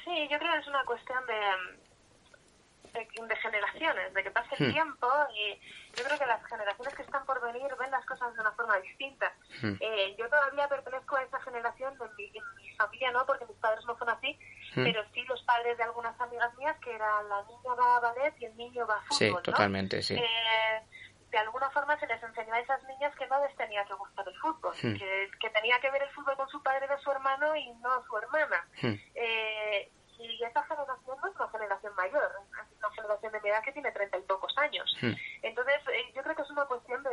Sí, 0.04 0.28
yo 0.30 0.38
creo 0.38 0.52
que 0.52 0.58
es 0.60 0.68
una 0.68 0.84
cuestión 0.84 1.18
de, 1.26 3.00
de, 3.00 3.26
de 3.26 3.36
generaciones, 3.36 4.14
de 4.14 4.22
que 4.22 4.30
pase 4.30 4.54
el 4.56 4.68
Hmm. 4.68 4.72
tiempo 4.72 5.08
y 5.34 5.58
yo 5.98 6.04
creo 6.04 6.16
que 6.16 6.26
las 6.26 6.46
generaciones 6.46 6.94
que 6.94 7.02
están 7.02 7.26
por 7.26 7.42
venir 7.42 7.68
ven 7.76 7.90
las 7.90 8.06
cosas 8.06 8.32
de 8.34 8.40
una 8.40 8.52
forma 8.52 8.78
distinta. 8.78 9.32
Hmm. 9.62 9.74
Eh, 9.80 10.14
yo 10.16 10.28
todavía 10.28 10.68
pertenezco 10.68 11.16
a 11.16 11.24
esa 11.24 11.40
generación, 11.40 11.92
en 11.94 12.16
mi, 12.16 12.26
en 12.26 12.44
mi 12.54 12.70
familia 12.76 13.10
no, 13.10 13.26
porque 13.26 13.46
mis 13.46 13.56
padres 13.56 13.84
no 13.84 13.98
son 13.98 14.10
así, 14.10 14.38
Pero 14.84 15.02
sí 15.12 15.22
los 15.24 15.42
padres 15.42 15.76
de 15.78 15.84
algunas 15.84 16.18
amigas 16.20 16.54
mías 16.56 16.76
que 16.80 16.94
eran 16.94 17.28
la 17.28 17.42
niña 17.44 17.74
va 17.74 17.96
a 17.96 18.00
ballet 18.00 18.34
y 18.38 18.44
el 18.46 18.56
niño 18.56 18.86
va 18.86 18.94
a 18.96 19.00
fútbol, 19.02 19.18
Sí, 19.18 19.30
¿no? 19.30 19.42
totalmente, 19.42 20.02
sí. 20.02 20.14
Eh, 20.14 20.82
de 21.30 21.38
alguna 21.38 21.68
forma 21.70 21.98
se 21.98 22.06
les 22.06 22.22
enseñó 22.22 22.54
a 22.54 22.60
esas 22.60 22.82
niñas 22.84 23.14
que 23.16 23.26
no 23.26 23.40
les 23.44 23.54
tenía 23.56 23.84
que 23.84 23.94
gustar 23.94 24.26
el 24.28 24.38
fútbol, 24.38 24.72
Hmm. 24.82 24.94
que, 24.96 25.30
que 25.40 25.50
tenía 25.50 25.78
que 25.80 25.90
ver 25.90 26.02
el 26.02 26.10
fútbol 26.10 26.36
con 26.36 26.48
su 26.48 26.62
padre 26.62 26.86
de 26.86 26.98
su 26.98 27.10
hermano 27.10 27.54
y 27.56 27.68
no 27.74 28.04
su 28.06 28.16
hermana. 28.18 28.64
Hmm. 28.80 28.94
Eh, 29.14 29.90
y 30.18 30.42
esa 30.44 30.62
generación 30.64 31.18
no 31.22 31.28
es 31.28 31.36
una 31.36 31.48
generación 31.50 31.94
mayor, 31.94 32.32
es 32.50 32.78
una 32.78 32.90
generación 32.94 33.32
de 33.32 33.40
mi 33.42 33.48
edad 33.50 33.62
que 33.62 33.72
tiene 33.72 33.92
treinta 33.92 34.16
y 34.16 34.22
pocos 34.22 34.56
años. 34.56 34.96
Hmm. 35.02 35.12
Entonces, 35.42 35.76
eh, 35.92 36.12
yo 36.14 36.22
creo 36.22 36.34
que 36.36 36.40
es 36.42 36.50
una 36.50 36.64
cuestión 36.64 37.02
de, 37.02 37.10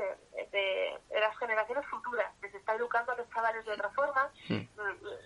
de- 0.52 1.00
de 1.10 1.20
las 1.20 1.38
generaciones 1.38 1.86
futuras, 1.88 2.32
que 2.42 2.50
se 2.50 2.58
está 2.58 2.76
educando 2.76 3.12
a 3.12 3.16
los 3.16 3.30
chavales 3.32 3.66
de 3.66 3.74
otra 3.74 3.90
forma. 3.90 4.32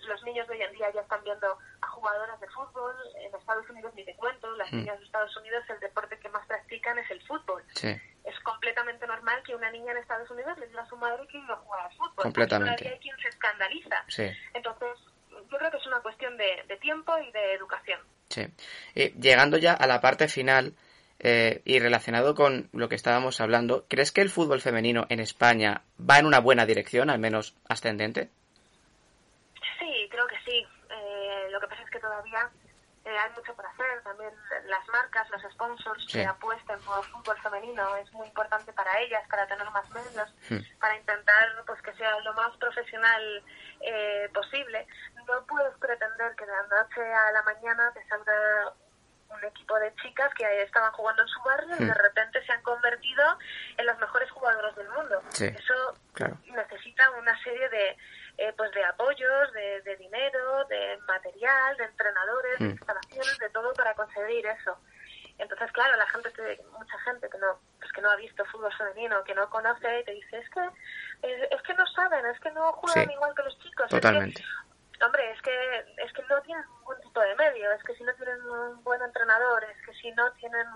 Los 0.08 0.22
niños 0.24 0.48
de 0.48 0.54
hoy 0.54 0.62
en 0.62 0.72
día 0.72 0.90
ya 0.92 1.02
están 1.02 1.22
viendo 1.22 1.56
jugadoras 1.98 2.40
de 2.40 2.48
fútbol, 2.48 2.94
en 3.20 3.34
Estados 3.34 3.68
Unidos 3.68 3.92
ni 3.94 4.04
te 4.04 4.14
cuento, 4.14 4.50
las 4.56 4.72
Hmm. 4.72 4.78
niñas 4.78 4.98
de 4.98 5.04
Estados 5.04 5.36
Unidos 5.36 5.64
el 5.68 5.80
deporte 5.80 6.18
que 6.18 6.28
más 6.28 6.46
practican 6.46 6.98
es 6.98 7.10
el 7.10 7.20
fútbol. 7.26 7.62
Sí. 7.74 7.88
Es 8.24 8.38
completamente 8.40 9.06
normal 9.06 9.42
que 9.44 9.54
una 9.54 9.70
niña 9.70 9.92
en 9.92 9.98
Estados 9.98 10.30
Unidos 10.30 10.58
le 10.58 10.66
diga 10.68 10.82
a 10.82 10.88
su 10.88 10.96
madre 10.96 11.26
que 11.26 11.38
iba 11.38 11.54
a 11.54 11.56
jugar 11.56 11.86
al 11.86 11.92
fútbol. 11.92 12.22
Completamente. 12.22 12.76
Todavía 12.76 12.92
hay 12.96 13.00
quien 13.00 13.16
se 13.18 13.28
escandaliza. 13.28 14.04
Sí. 14.08 14.30
Entonces, 14.54 14.88
yo 15.50 15.58
creo 15.58 15.70
que 15.70 15.76
es 15.76 15.86
una 15.86 16.00
cuestión 16.00 16.36
de, 16.36 16.78
tiempo 16.80 17.16
y 17.18 17.30
de 17.32 17.54
educación. 17.54 18.00
Sí. 18.28 18.46
Y 18.94 19.10
llegando 19.20 19.56
ya 19.56 19.72
a 19.72 19.86
la 19.86 20.00
parte 20.00 20.28
final 20.28 20.74
eh, 21.18 21.62
y 21.64 21.78
relacionado 21.80 22.34
con 22.34 22.68
lo 22.72 22.88
que 22.88 22.94
estábamos 22.94 23.40
hablando, 23.40 23.86
¿crees 23.88 24.12
que 24.12 24.20
el 24.20 24.30
fútbol 24.30 24.60
femenino 24.60 25.06
en 25.08 25.20
España 25.20 25.82
va 25.98 26.18
en 26.18 26.26
una 26.26 26.38
buena 26.40 26.66
dirección, 26.66 27.10
al 27.10 27.18
menos 27.18 27.56
ascendente? 27.68 28.28
Sí, 29.78 30.08
creo 30.10 30.26
que 30.26 30.36
sí. 30.44 30.66
Eh, 30.98 31.48
lo 31.50 31.60
que 31.60 31.68
pasa 31.68 31.82
es 31.82 31.90
que 31.90 32.00
todavía 32.00 32.50
eh, 33.04 33.16
hay 33.16 33.30
mucho 33.34 33.54
por 33.54 33.64
hacer. 33.64 34.02
También 34.02 34.30
las 34.66 34.86
marcas, 34.88 35.28
los 35.30 35.42
sponsors 35.52 36.06
que 36.12 36.26
apuesten 36.26 36.78
por 36.80 37.04
fútbol 37.06 37.40
femenino 37.42 37.96
es 37.96 38.12
muy 38.12 38.26
importante 38.26 38.72
para 38.72 38.98
ellas, 39.00 39.22
para 39.28 39.46
tener 39.46 39.68
más 39.70 39.88
medios, 39.90 40.34
hmm. 40.50 40.78
para 40.78 40.96
intentar 40.96 41.64
pues 41.66 41.80
que 41.82 41.94
sea 41.94 42.18
lo 42.20 42.34
más 42.34 42.56
profesional 42.56 43.42
eh, 43.80 44.28
posible. 44.34 44.86
No 45.26 45.44
puedes 45.46 45.74
pretender 45.78 46.34
que 46.36 46.44
de 46.44 46.52
la 46.52 46.62
noche 46.62 47.00
a 47.00 47.32
la 47.32 47.42
mañana 47.42 47.92
te 47.92 48.06
salga 48.08 48.74
un 49.30 49.44
equipo 49.44 49.78
de 49.78 49.94
chicas 49.96 50.32
que 50.34 50.62
estaban 50.62 50.90
jugando 50.92 51.22
en 51.22 51.28
su 51.28 51.42
barrio 51.42 51.76
y 51.78 51.84
de 51.84 51.92
hmm. 51.92 52.02
repente 52.02 52.44
se 52.44 52.52
han 52.52 52.62
convertido 52.62 53.38
en 53.76 53.86
los 53.86 53.98
mejores 53.98 54.30
jugadores 54.30 54.74
del 54.76 54.88
mundo. 54.88 55.22
Eso 55.38 55.94
necesita 56.44 57.10
una 57.12 57.42
serie 57.42 57.68
de 57.68 57.96
eh, 58.38 58.54
pues 58.56 58.70
de 58.72 58.84
apoyos, 58.84 59.52
de, 59.52 59.82
de, 59.82 59.96
dinero, 59.96 60.64
de 60.66 60.96
material, 61.08 61.76
de 61.76 61.84
entrenadores, 61.84 62.58
de 62.60 62.64
hmm. 62.66 62.70
instalaciones, 62.70 63.38
de 63.38 63.50
todo 63.50 63.72
para 63.74 63.94
conseguir 63.94 64.46
eso. 64.46 64.78
Entonces, 65.38 65.70
claro, 65.72 65.96
la 65.96 66.06
gente, 66.08 66.30
mucha 66.72 66.98
gente 67.00 67.28
que 67.28 67.38
no, 67.38 67.60
pues 67.78 67.92
que 67.92 68.00
no 68.00 68.10
ha 68.10 68.16
visto 68.16 68.44
fútbol 68.46 68.72
femenino, 68.74 69.22
que 69.24 69.34
no 69.34 69.48
conoce, 69.50 70.00
y 70.00 70.04
te 70.04 70.12
dice, 70.12 70.38
es 70.38 70.50
que, 70.50 70.60
es, 71.22 71.62
que 71.62 71.74
no 71.74 71.86
saben, 71.86 72.26
es 72.26 72.38
que 72.40 72.50
no 72.52 72.72
juegan 72.72 73.10
igual 73.10 73.34
que 73.36 73.42
los 73.42 73.58
chicos. 73.60 73.88
Totalmente. 73.88 74.42
hombre, 75.04 75.30
es 75.30 75.42
que, 75.42 75.94
es 75.96 76.12
que 76.12 76.22
no 76.28 76.40
tienen 76.42 76.64
ningún 76.78 77.00
tipo 77.00 77.20
de 77.20 77.34
medio, 77.36 77.70
es 77.72 77.82
que 77.84 77.94
si 77.94 78.02
no 78.02 78.12
tienen 78.14 78.40
un 78.42 78.82
buen 78.82 79.00
entrenador, 79.00 79.64
es 79.64 79.86
que 79.86 79.94
si 79.94 80.10
no 80.12 80.30
tienen 80.32 80.66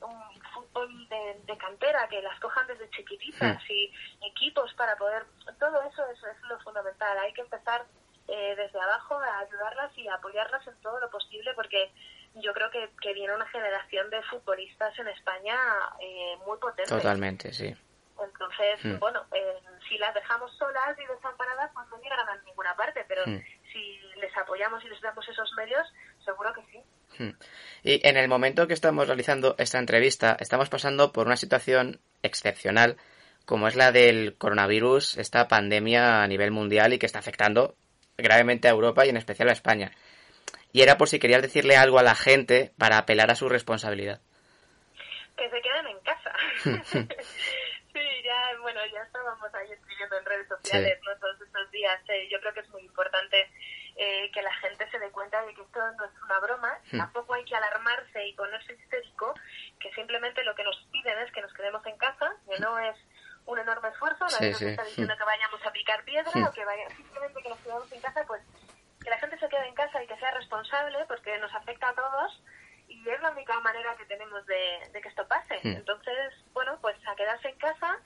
un, 0.00 0.44
fútbol 0.52 1.08
de, 1.08 1.58
cantera, 1.58 2.06
que 2.08 2.22
las 2.22 2.38
cojan 2.38 2.66
desde 2.66 2.88
chiquititas 2.90 3.56
hmm. 3.62 3.72
y 3.72 3.92
equipos 4.28 4.63
para 4.84 4.96
poder, 4.96 5.24
todo 5.58 5.80
eso, 5.82 6.02
eso 6.12 6.26
es 6.26 6.36
lo 6.46 6.60
fundamental. 6.60 7.16
Hay 7.18 7.32
que 7.32 7.40
empezar 7.40 7.86
eh, 8.28 8.54
desde 8.54 8.78
abajo 8.78 9.18
a 9.18 9.38
ayudarlas 9.38 9.96
y 9.96 10.06
apoyarlas 10.08 10.66
en 10.66 10.74
todo 10.82 11.00
lo 11.00 11.10
posible 11.10 11.52
porque 11.54 11.90
yo 12.34 12.52
creo 12.52 12.70
que, 12.70 12.90
que 13.00 13.14
viene 13.14 13.34
una 13.34 13.46
generación 13.48 14.10
de 14.10 14.22
futbolistas 14.24 14.98
en 14.98 15.08
España 15.08 15.56
eh, 16.00 16.36
muy 16.46 16.58
potente. 16.58 16.90
Totalmente, 16.90 17.52
sí. 17.52 17.74
Entonces, 18.22 18.84
hmm. 18.84 18.98
bueno, 18.98 19.24
eh, 19.32 19.58
si 19.88 19.96
las 19.96 20.14
dejamos 20.14 20.54
solas 20.58 20.96
y 20.98 21.06
desamparadas, 21.06 21.70
pues 21.72 21.88
no 21.88 21.98
llegarán 22.02 22.28
a 22.28 22.36
ninguna 22.42 22.76
parte, 22.76 23.06
pero 23.08 23.22
hmm. 23.24 23.42
si 23.72 23.98
les 24.20 24.36
apoyamos 24.36 24.84
y 24.84 24.88
les 24.88 25.00
damos 25.00 25.26
esos 25.26 25.50
medios, 25.56 25.86
seguro 26.24 26.52
que 26.52 26.62
sí. 26.70 27.22
Hmm. 27.22 27.36
Y 27.82 28.06
en 28.06 28.18
el 28.18 28.28
momento 28.28 28.66
que 28.68 28.74
estamos 28.74 29.06
realizando 29.06 29.54
esta 29.56 29.78
entrevista, 29.78 30.36
estamos 30.38 30.68
pasando 30.68 31.10
por 31.10 31.26
una 31.26 31.36
situación 31.36 32.00
excepcional, 32.22 32.98
como 33.44 33.68
es 33.68 33.76
la 33.76 33.92
del 33.92 34.36
coronavirus, 34.36 35.18
esta 35.18 35.48
pandemia 35.48 36.22
a 36.22 36.28
nivel 36.28 36.50
mundial 36.50 36.92
y 36.92 36.98
que 36.98 37.06
está 37.06 37.18
afectando 37.18 37.76
gravemente 38.16 38.68
a 38.68 38.72
Europa 38.72 39.04
y 39.04 39.10
en 39.10 39.16
especial 39.16 39.48
a 39.48 39.52
España 39.52 39.92
y 40.74 40.82
era 40.82 40.98
por 40.98 41.08
si 41.08 41.20
querías 41.20 41.40
decirle 41.40 41.76
algo 41.76 42.00
a 42.00 42.02
la 42.02 42.16
gente 42.16 42.72
para 42.76 42.98
apelar 42.98 43.30
a 43.30 43.36
su 43.36 43.48
responsabilidad. 43.48 44.20
Que 45.36 45.48
se 45.48 45.62
queden 45.62 45.86
en 45.86 46.00
casa. 46.00 46.34
sí, 47.94 48.02
ya, 48.24 48.58
bueno, 48.60 48.80
ya 48.92 49.02
estábamos 49.02 49.54
ahí 49.54 49.70
escribiendo 49.70 50.18
en 50.18 50.24
redes 50.24 50.48
sociales 50.48 50.98
todos 51.20 51.40
estos 51.40 51.70
días. 51.70 52.00
Eh, 52.08 52.28
yo 52.28 52.40
creo 52.40 52.52
que 52.52 52.60
es 52.60 52.68
muy 52.70 52.82
importante 52.82 53.48
eh, 53.94 54.28
que 54.32 54.42
la 54.42 54.52
gente 54.54 54.90
se 54.90 54.98
dé 54.98 55.12
cuenta 55.12 55.46
de 55.46 55.54
que 55.54 55.62
esto 55.62 55.78
no 55.96 56.04
es 56.06 56.10
una 56.24 56.40
broma, 56.40 56.76
hmm. 56.90 56.98
tampoco 56.98 57.34
hay 57.34 57.44
que 57.44 57.54
alarmarse 57.54 58.26
y 58.26 58.32
ponerse 58.34 58.72
histérico, 58.72 59.32
que 59.78 59.92
simplemente 59.92 60.42
lo 60.42 60.56
que 60.56 60.64
nos 60.64 60.76
piden 60.90 61.16
es 61.20 61.30
que 61.30 61.40
nos 61.40 61.54
quedemos 61.54 61.86
en 61.86 61.96
casa, 61.98 62.34
que 62.50 62.58
no 62.58 62.76
es 62.80 62.96
un 63.46 63.58
enorme 63.58 63.88
esfuerzo, 63.88 64.24
nadie 64.26 64.52
nos 64.52 64.62
está 64.62 64.84
diciendo 64.84 65.14
que 65.16 65.24
vayamos 65.24 65.66
a 65.66 65.72
picar 65.72 66.04
piedra 66.04 66.30
o 66.48 66.52
que 66.52 66.64
vaya, 66.64 66.88
simplemente 66.90 67.42
que 67.42 67.48
nos 67.48 67.58
quedemos 67.58 67.92
en 67.92 68.00
casa, 68.00 68.24
pues 68.26 68.42
que 69.02 69.10
la 69.10 69.18
gente 69.18 69.38
se 69.38 69.48
quede 69.48 69.68
en 69.68 69.74
casa 69.74 70.02
y 70.02 70.06
que 70.06 70.16
sea 70.16 70.30
responsable 70.30 71.04
porque 71.06 71.36
nos 71.38 71.54
afecta 71.54 71.90
a 71.90 71.94
todos 71.94 72.42
y 72.88 73.08
es 73.08 73.20
la 73.20 73.30
única 73.30 73.58
manera 73.60 73.94
que 73.96 74.06
tenemos 74.06 74.44
de, 74.46 74.90
que 74.92 75.08
esto 75.08 75.26
pase. 75.28 75.58
Entonces, 75.62 76.34
bueno, 76.52 76.78
pues 76.80 76.96
a 77.06 77.14
quedarse 77.14 77.48
en 77.48 77.58
casa, 77.58 77.98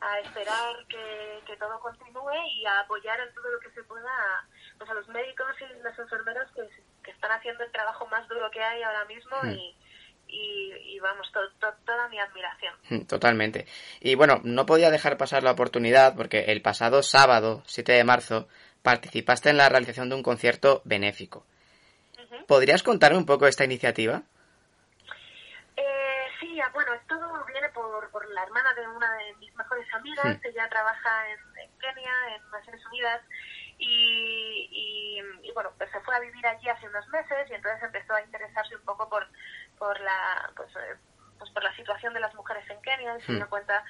a 0.00 0.20
esperar 0.20 0.86
que, 0.88 1.56
todo 1.58 1.80
continúe 1.80 2.36
y 2.52 2.66
a 2.66 2.80
apoyar 2.80 3.18
en 3.18 3.32
todo 3.34 3.50
lo 3.50 3.58
que 3.60 3.70
se 3.70 3.82
pueda 3.84 4.46
pues 4.76 4.90
a 4.90 4.94
los 4.94 5.08
médicos 5.08 5.46
y 5.58 5.82
las 5.82 5.98
enfermeras 5.98 6.50
que, 6.52 7.10
están 7.10 7.30
haciendo 7.32 7.64
el 7.64 7.72
trabajo 7.72 8.06
más 8.08 8.28
duro 8.28 8.50
que 8.50 8.62
hay 8.62 8.82
ahora 8.82 9.04
mismo 9.06 9.36
hmm. 9.42 9.56
Y, 10.28 10.72
y, 10.74 10.98
vamos, 11.00 11.30
toda 11.84 12.08
mi 12.08 12.18
admiración. 12.18 12.74
Hmm, 12.88 13.06
totalmente. 13.06 13.66
Y 14.00 14.14
bueno, 14.14 14.40
no 14.44 14.66
podía 14.66 14.90
dejar 14.90 15.16
pasar 15.16 15.42
la 15.42 15.52
oportunidad 15.52 16.14
porque 16.16 16.44
el 16.46 16.62
pasado 16.62 17.02
sábado, 17.02 17.62
7 17.66 17.92
de 17.92 18.04
marzo, 18.04 18.48
participaste 18.82 19.50
en 19.50 19.56
la 19.56 19.68
realización 19.68 20.08
de 20.08 20.14
un 20.14 20.22
concierto 20.22 20.82
benéfico. 20.84 21.44
¿Podrías 22.46 22.82
contarme 22.82 23.18
un 23.18 23.26
poco 23.26 23.46
esta 23.46 23.64
iniciativa? 23.64 24.22
Eh, 25.76 26.26
sí, 26.40 26.60
bueno, 26.72 26.92
todo 27.08 27.44
viene 27.46 27.68
por, 27.70 28.10
por, 28.10 28.28
la 28.30 28.42
hermana 28.44 28.72
de 28.74 28.86
una 28.86 29.10
de 29.16 29.34
mis 29.36 29.54
mejores 29.56 29.86
amigas. 29.92 30.38
Ella 30.44 30.68
trabaja 30.68 31.30
en, 31.30 31.70
Kenia, 31.80 32.36
en 32.36 32.50
Naciones 32.50 32.86
Unidas, 32.86 33.22
y, 33.78 35.20
y, 35.42 35.52
bueno, 35.52 35.70
pues 35.76 35.90
se 35.90 36.00
fue 36.00 36.14
a 36.14 36.20
vivir 36.20 36.46
allí 36.46 36.68
hace 36.68 36.88
unos 36.88 37.06
meses 37.08 37.50
y 37.50 37.54
entonces 37.54 37.82
empezó 37.82 38.14
a 38.14 38.22
interesarse 38.22 38.76
un 38.76 38.82
poco 38.82 39.08
por, 39.08 39.26
por 39.78 39.98
la 40.00 40.50
pues, 40.56 40.68
eh, 40.76 40.96
pues 41.38 41.50
por 41.50 41.62
la 41.62 41.74
situación 41.76 42.14
de 42.14 42.20
las 42.20 42.34
mujeres 42.34 42.68
en 42.70 42.80
Kenia 42.82 43.16
y 43.16 43.22
se 43.22 43.34
dio 43.34 43.48
cuenta 43.48 43.84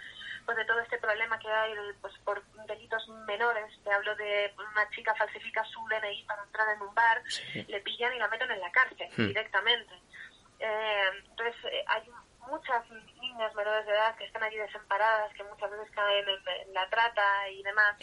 pues 0.45 0.57
de 0.57 0.65
todo 0.65 0.81
este 0.81 0.99
problema 0.99 1.39
que 1.39 1.51
hay 1.51 1.75
pues 2.01 2.15
por 2.25 2.43
delitos 2.67 3.09
menores, 3.27 3.73
te 3.83 3.93
hablo 3.93 4.15
de 4.17 4.55
una 4.57 4.89
chica 4.91 5.15
falsifica 5.15 5.65
su 5.65 5.81
DNI 5.89 6.25
para 6.25 6.43
entrar 6.45 6.69
en 6.75 6.83
un 6.83 6.95
bar, 6.95 7.23
le 7.67 7.81
pillan 7.81 8.15
y 8.15 8.19
la 8.19 8.29
meten 8.29 8.51
en 8.51 8.61
la 8.61 8.71
cárcel 8.71 9.09
hmm. 9.17 9.27
directamente. 9.27 9.95
Eh, 10.59 11.25
entonces 11.29 11.57
eh, 11.65 11.85
hay 11.89 12.09
muchas 12.49 12.89
niñas 13.21 13.55
menores 13.55 13.87
de 13.87 13.93
edad 13.93 14.17
que 14.17 14.25
están 14.25 14.43
allí 14.43 14.57
desamparadas, 14.57 15.33
que 15.35 15.43
muchas 15.45 15.71
veces 15.71 15.91
caen 15.95 16.25
en, 16.29 16.73
la 16.73 16.89
trata 16.89 17.49
y 17.51 17.63
demás. 17.63 17.97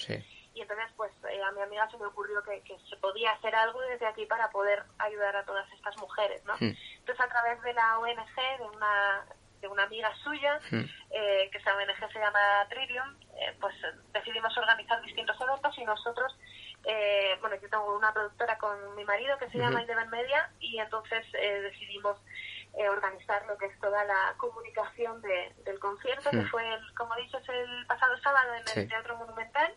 Y 0.53 0.61
entonces, 0.61 0.85
pues 0.95 1.11
eh, 1.29 1.41
a 1.41 1.51
mi 1.51 1.61
amiga 1.61 1.89
se 1.89 1.97
me 1.97 2.05
ocurrió 2.05 2.43
que, 2.43 2.61
se 2.89 2.97
podía 2.97 3.31
hacer 3.31 3.55
algo 3.55 3.81
desde 3.81 4.05
aquí 4.05 4.25
para 4.25 4.49
poder 4.51 4.83
ayudar 4.99 5.35
a 5.35 5.45
todas 5.45 5.71
estas 5.73 5.97
mujeres, 5.97 6.43
¿no? 6.45 6.53
Hmm. 6.53 6.75
Entonces, 6.99 7.25
a 7.25 7.29
través 7.29 7.61
de 7.63 7.73
la 7.73 7.99
ONG, 7.99 8.59
de 8.59 8.65
una 8.65 9.25
de 9.63 9.69
una 9.69 9.83
amiga 9.83 10.13
suya, 10.23 10.59
hmm. 10.69 10.83
eh, 11.09 11.49
que 11.49 11.57
esa 11.57 11.75
ONG 11.75 12.11
se 12.11 12.19
llama 12.19 12.67
Tridium, 12.69 13.15
eh, 13.39 13.55
pues 13.59 13.73
decidimos 14.11 14.55
organizar 14.57 15.01
distintos 15.01 15.39
eventos 15.39 15.75
y 15.77 15.85
nosotros, 15.85 16.37
eh, 16.83 17.37
bueno, 17.39 17.55
yo 17.55 17.69
tengo 17.69 17.95
una 17.95 18.13
productora 18.13 18.57
con 18.57 18.95
mi 18.95 19.05
marido 19.05 19.37
que 19.37 19.49
se 19.49 19.57
llama 19.57 19.81
Indeven 19.81 20.09
Media 20.09 20.51
y 20.59 20.77
entonces 20.79 21.25
decidimos 21.31 22.19
organizar 22.73 23.45
lo 23.45 23.57
que 23.57 23.67
es 23.67 23.79
toda 23.79 24.03
la 24.03 24.33
comunicación 24.37 25.21
del 25.21 25.79
concierto, 25.79 26.29
que 26.29 26.37
hmm. 26.37 26.49
fue, 26.49 26.65
como 26.97 27.15
dices, 27.15 27.41
el 27.47 27.85
pasado 27.87 28.17
sábado 28.17 28.53
en 28.55 28.81
el 28.81 28.89
Teatro 28.89 29.15
Monumental 29.15 29.73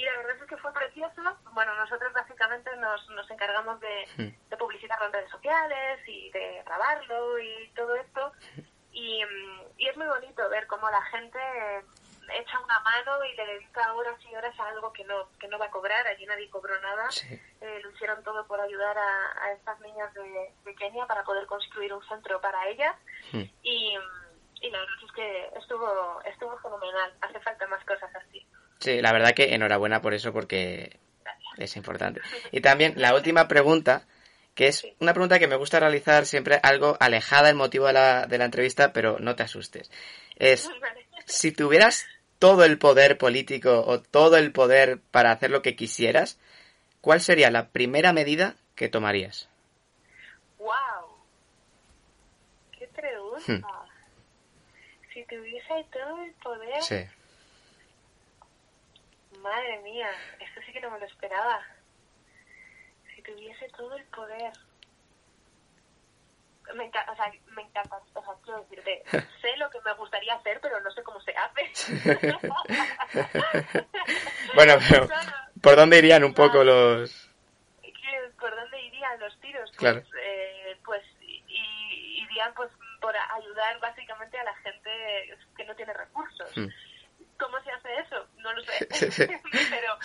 y 0.00 0.04
la 0.04 0.16
verdad 0.16 0.36
es 0.40 0.48
que 0.48 0.56
fue 0.56 0.72
precioso. 0.72 1.20
Bueno, 1.52 1.74
nosotros 1.74 2.10
básicamente 2.14 2.74
nos, 2.76 3.06
nos 3.10 3.30
encargamos 3.30 3.78
de, 3.80 4.34
de 4.48 4.56
publicitarlo 4.56 5.06
en 5.06 5.12
redes 5.12 5.30
sociales 5.30 6.00
y 6.08 6.30
de 6.30 6.62
grabarlo 6.64 7.38
y 7.38 7.70
todo 7.76 7.94
esto. 7.96 8.32
Y, 8.92 9.22
y 9.76 9.88
es 9.88 9.96
muy 9.98 10.06
bonito 10.06 10.48
ver 10.48 10.66
cómo 10.68 10.88
la 10.88 11.02
gente 11.02 11.38
echa 12.32 12.60
una 12.60 12.80
mano 12.80 13.22
y 13.26 13.36
le 13.36 13.44
dedica 13.44 13.92
horas 13.92 14.16
y 14.24 14.34
horas 14.34 14.58
a 14.58 14.68
algo 14.68 14.90
que 14.94 15.04
no, 15.04 15.28
que 15.38 15.48
no 15.48 15.58
va 15.58 15.66
a 15.66 15.70
cobrar. 15.70 16.06
Allí 16.06 16.24
nadie 16.24 16.48
cobró 16.48 16.80
nada. 16.80 17.06
Eh, 17.60 17.80
lo 17.82 17.90
hicieron 17.90 18.24
todo 18.24 18.46
por 18.46 18.58
ayudar 18.58 18.96
a, 18.96 19.44
a 19.44 19.52
estas 19.52 19.78
niñas 19.80 20.14
de, 20.14 20.54
de, 20.64 20.74
Kenia 20.76 21.06
para 21.06 21.24
poder 21.24 21.44
construir 21.44 21.92
un 21.92 22.02
centro 22.08 22.40
para 22.40 22.66
ellas. 22.68 22.96
Y, 23.34 23.98
y 24.62 24.70
la 24.70 24.78
verdad 24.78 24.96
es 25.04 25.12
que 25.12 25.50
estuvo, 25.58 26.22
estuvo 26.24 26.56
fenomenal. 26.60 27.12
Hace 27.20 27.38
falta 27.40 27.66
más 27.66 27.84
cosas 27.84 28.10
así. 28.16 28.46
Sí, 28.80 29.00
la 29.00 29.12
verdad 29.12 29.34
que 29.34 29.54
enhorabuena 29.54 30.02
por 30.02 30.14
eso 30.14 30.32
porque 30.32 30.98
es 31.58 31.76
importante. 31.76 32.20
Y 32.50 32.60
también 32.60 32.94
la 32.96 33.14
última 33.14 33.46
pregunta 33.46 34.06
que 34.54 34.66
es 34.68 34.86
una 34.98 35.14
pregunta 35.14 35.38
que 35.38 35.46
me 35.46 35.56
gusta 35.56 35.80
realizar 35.80 36.26
siempre 36.26 36.60
algo 36.62 36.96
alejada 37.00 37.46
del 37.46 37.56
motivo 37.56 37.86
de 37.86 37.92
la, 37.94 38.26
de 38.26 38.36
la 38.36 38.44
entrevista, 38.44 38.92
pero 38.92 39.18
no 39.18 39.36
te 39.36 39.42
asustes. 39.42 39.90
Es, 40.36 40.68
si 41.24 41.52
tuvieras 41.52 42.06
todo 42.38 42.64
el 42.64 42.78
poder 42.78 43.16
político 43.16 43.84
o 43.86 44.00
todo 44.00 44.36
el 44.36 44.52
poder 44.52 45.00
para 45.10 45.30
hacer 45.30 45.50
lo 45.50 45.62
que 45.62 45.76
quisieras, 45.76 46.38
¿cuál 47.00 47.20
sería 47.20 47.50
la 47.50 47.68
primera 47.68 48.12
medida 48.12 48.56
que 48.74 48.88
tomarías? 48.88 49.48
¡Wow! 50.58 50.70
¡Qué 52.78 52.86
pregunta! 52.88 53.46
Hmm. 53.46 53.62
Si 55.12 55.24
tuviese 55.24 55.86
todo 55.92 56.22
el 56.22 56.32
poder... 56.34 56.82
Sí. 56.82 57.19
Madre 59.40 59.80
mía, 59.80 60.10
esto 60.38 60.60
sí 60.66 60.72
que 60.72 60.80
no 60.80 60.90
me 60.90 60.98
lo 60.98 61.06
esperaba 61.06 61.60
tuviese 63.22 63.68
todo 63.76 63.96
el 63.96 64.04
poder. 64.06 64.52
Me 66.74 66.84
encanta, 66.84 67.10
o 67.12 67.16
sea, 67.16 67.32
me 67.56 67.62
encanta, 67.62 67.96
o 68.14 68.22
sea, 68.22 68.34
quiero 68.44 68.60
decirte, 68.62 69.02
sé 69.40 69.56
lo 69.56 69.68
que 69.70 69.80
me 69.84 69.92
gustaría 69.94 70.34
hacer, 70.34 70.60
pero 70.60 70.80
no 70.80 70.90
sé 70.92 71.02
cómo 71.02 71.20
se 71.20 71.34
hace. 71.36 71.72
bueno, 74.54 74.74
pero 74.88 75.08
¿por 75.60 75.76
dónde 75.76 75.98
irían 75.98 76.24
un 76.24 76.34
poco 76.34 76.62
los...? 76.62 77.28
¿Por 78.38 78.54
dónde 78.54 78.80
irían 78.82 79.20
los 79.20 79.38
tiros? 79.40 79.68
Pues, 79.70 79.78
claro. 79.78 80.02
eh, 80.22 80.78
pues 80.84 81.02
y, 81.20 82.22
irían 82.22 82.54
pues 82.54 82.70
por 83.00 83.14
ayudar 83.14 83.78
básicamente 83.80 84.38
a 84.38 84.44
la 84.44 84.54
gente 84.56 85.36
que 85.56 85.64
no 85.64 85.74
tiene 85.74 85.92
recursos. 85.92 86.56
Mm. 86.56 86.68
¿Cómo 87.40 87.58
se 87.62 87.70
hace 87.70 87.88
eso? 87.96 88.26
No 88.36 88.52
lo 88.52 88.62
sé. 88.62 88.86
pero, 89.70 89.98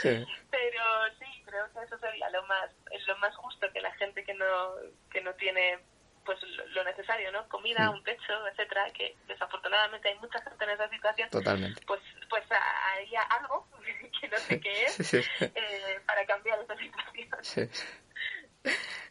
pero 0.50 0.84
sí, 1.20 1.44
creo 1.46 1.66
que 1.74 1.84
eso 1.86 1.98
sería 2.00 2.30
lo 2.30 2.44
más, 2.48 2.72
lo 3.06 3.18
más 3.18 3.36
justo 3.36 3.68
que 3.74 3.82
la 3.82 3.94
gente 3.96 4.24
que 4.24 4.34
no, 4.34 4.76
que 5.12 5.22
no 5.22 5.34
tiene 5.34 5.80
pues 6.26 6.40
lo 6.74 6.84
necesario, 6.84 7.32
¿no? 7.32 7.48
Comida, 7.48 7.90
un 7.92 8.04
techo, 8.04 8.48
etcétera, 8.52 8.90
que 8.92 9.16
desafortunadamente 9.28 10.10
hay 10.10 10.18
mucha 10.20 10.42
gente 10.42 10.64
en 10.64 10.72
esa 10.72 10.90
situación. 10.90 11.30
Totalmente. 11.30 11.82
Pues, 11.86 12.02
pues 12.30 12.44
haría 12.52 13.22
algo, 13.22 13.68
que 14.22 14.28
no 14.28 14.38
sé 14.38 14.60
qué 14.60 14.86
es, 14.86 15.14
eh, 15.42 16.02
para 16.06 16.26
cambiar 16.26 16.60
esa 16.62 16.76
situación. 16.76 17.70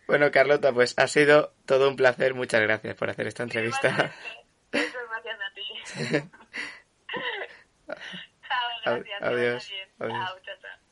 Bueno, 0.07 0.31
Carlota, 0.33 0.73
pues 0.73 0.95
ha 0.99 1.07
sido 1.07 1.55
todo 1.67 1.89
un 1.89 1.97
placer. 1.97 2.35
Muchas 2.35 2.61
gracias 2.61 2.97
por 2.97 3.09
hacer 3.11 3.29
esta 3.29 3.45
entrevista. 3.45 4.13
Muchas 4.73 4.93
gracias 5.09 5.39
a 5.41 5.55
ti. 5.55 6.31
Gracias. 8.85 9.23
Adiós. 9.23 9.68
Chao, 9.99 10.40
chao, 10.40 10.59
chao. 10.61 10.84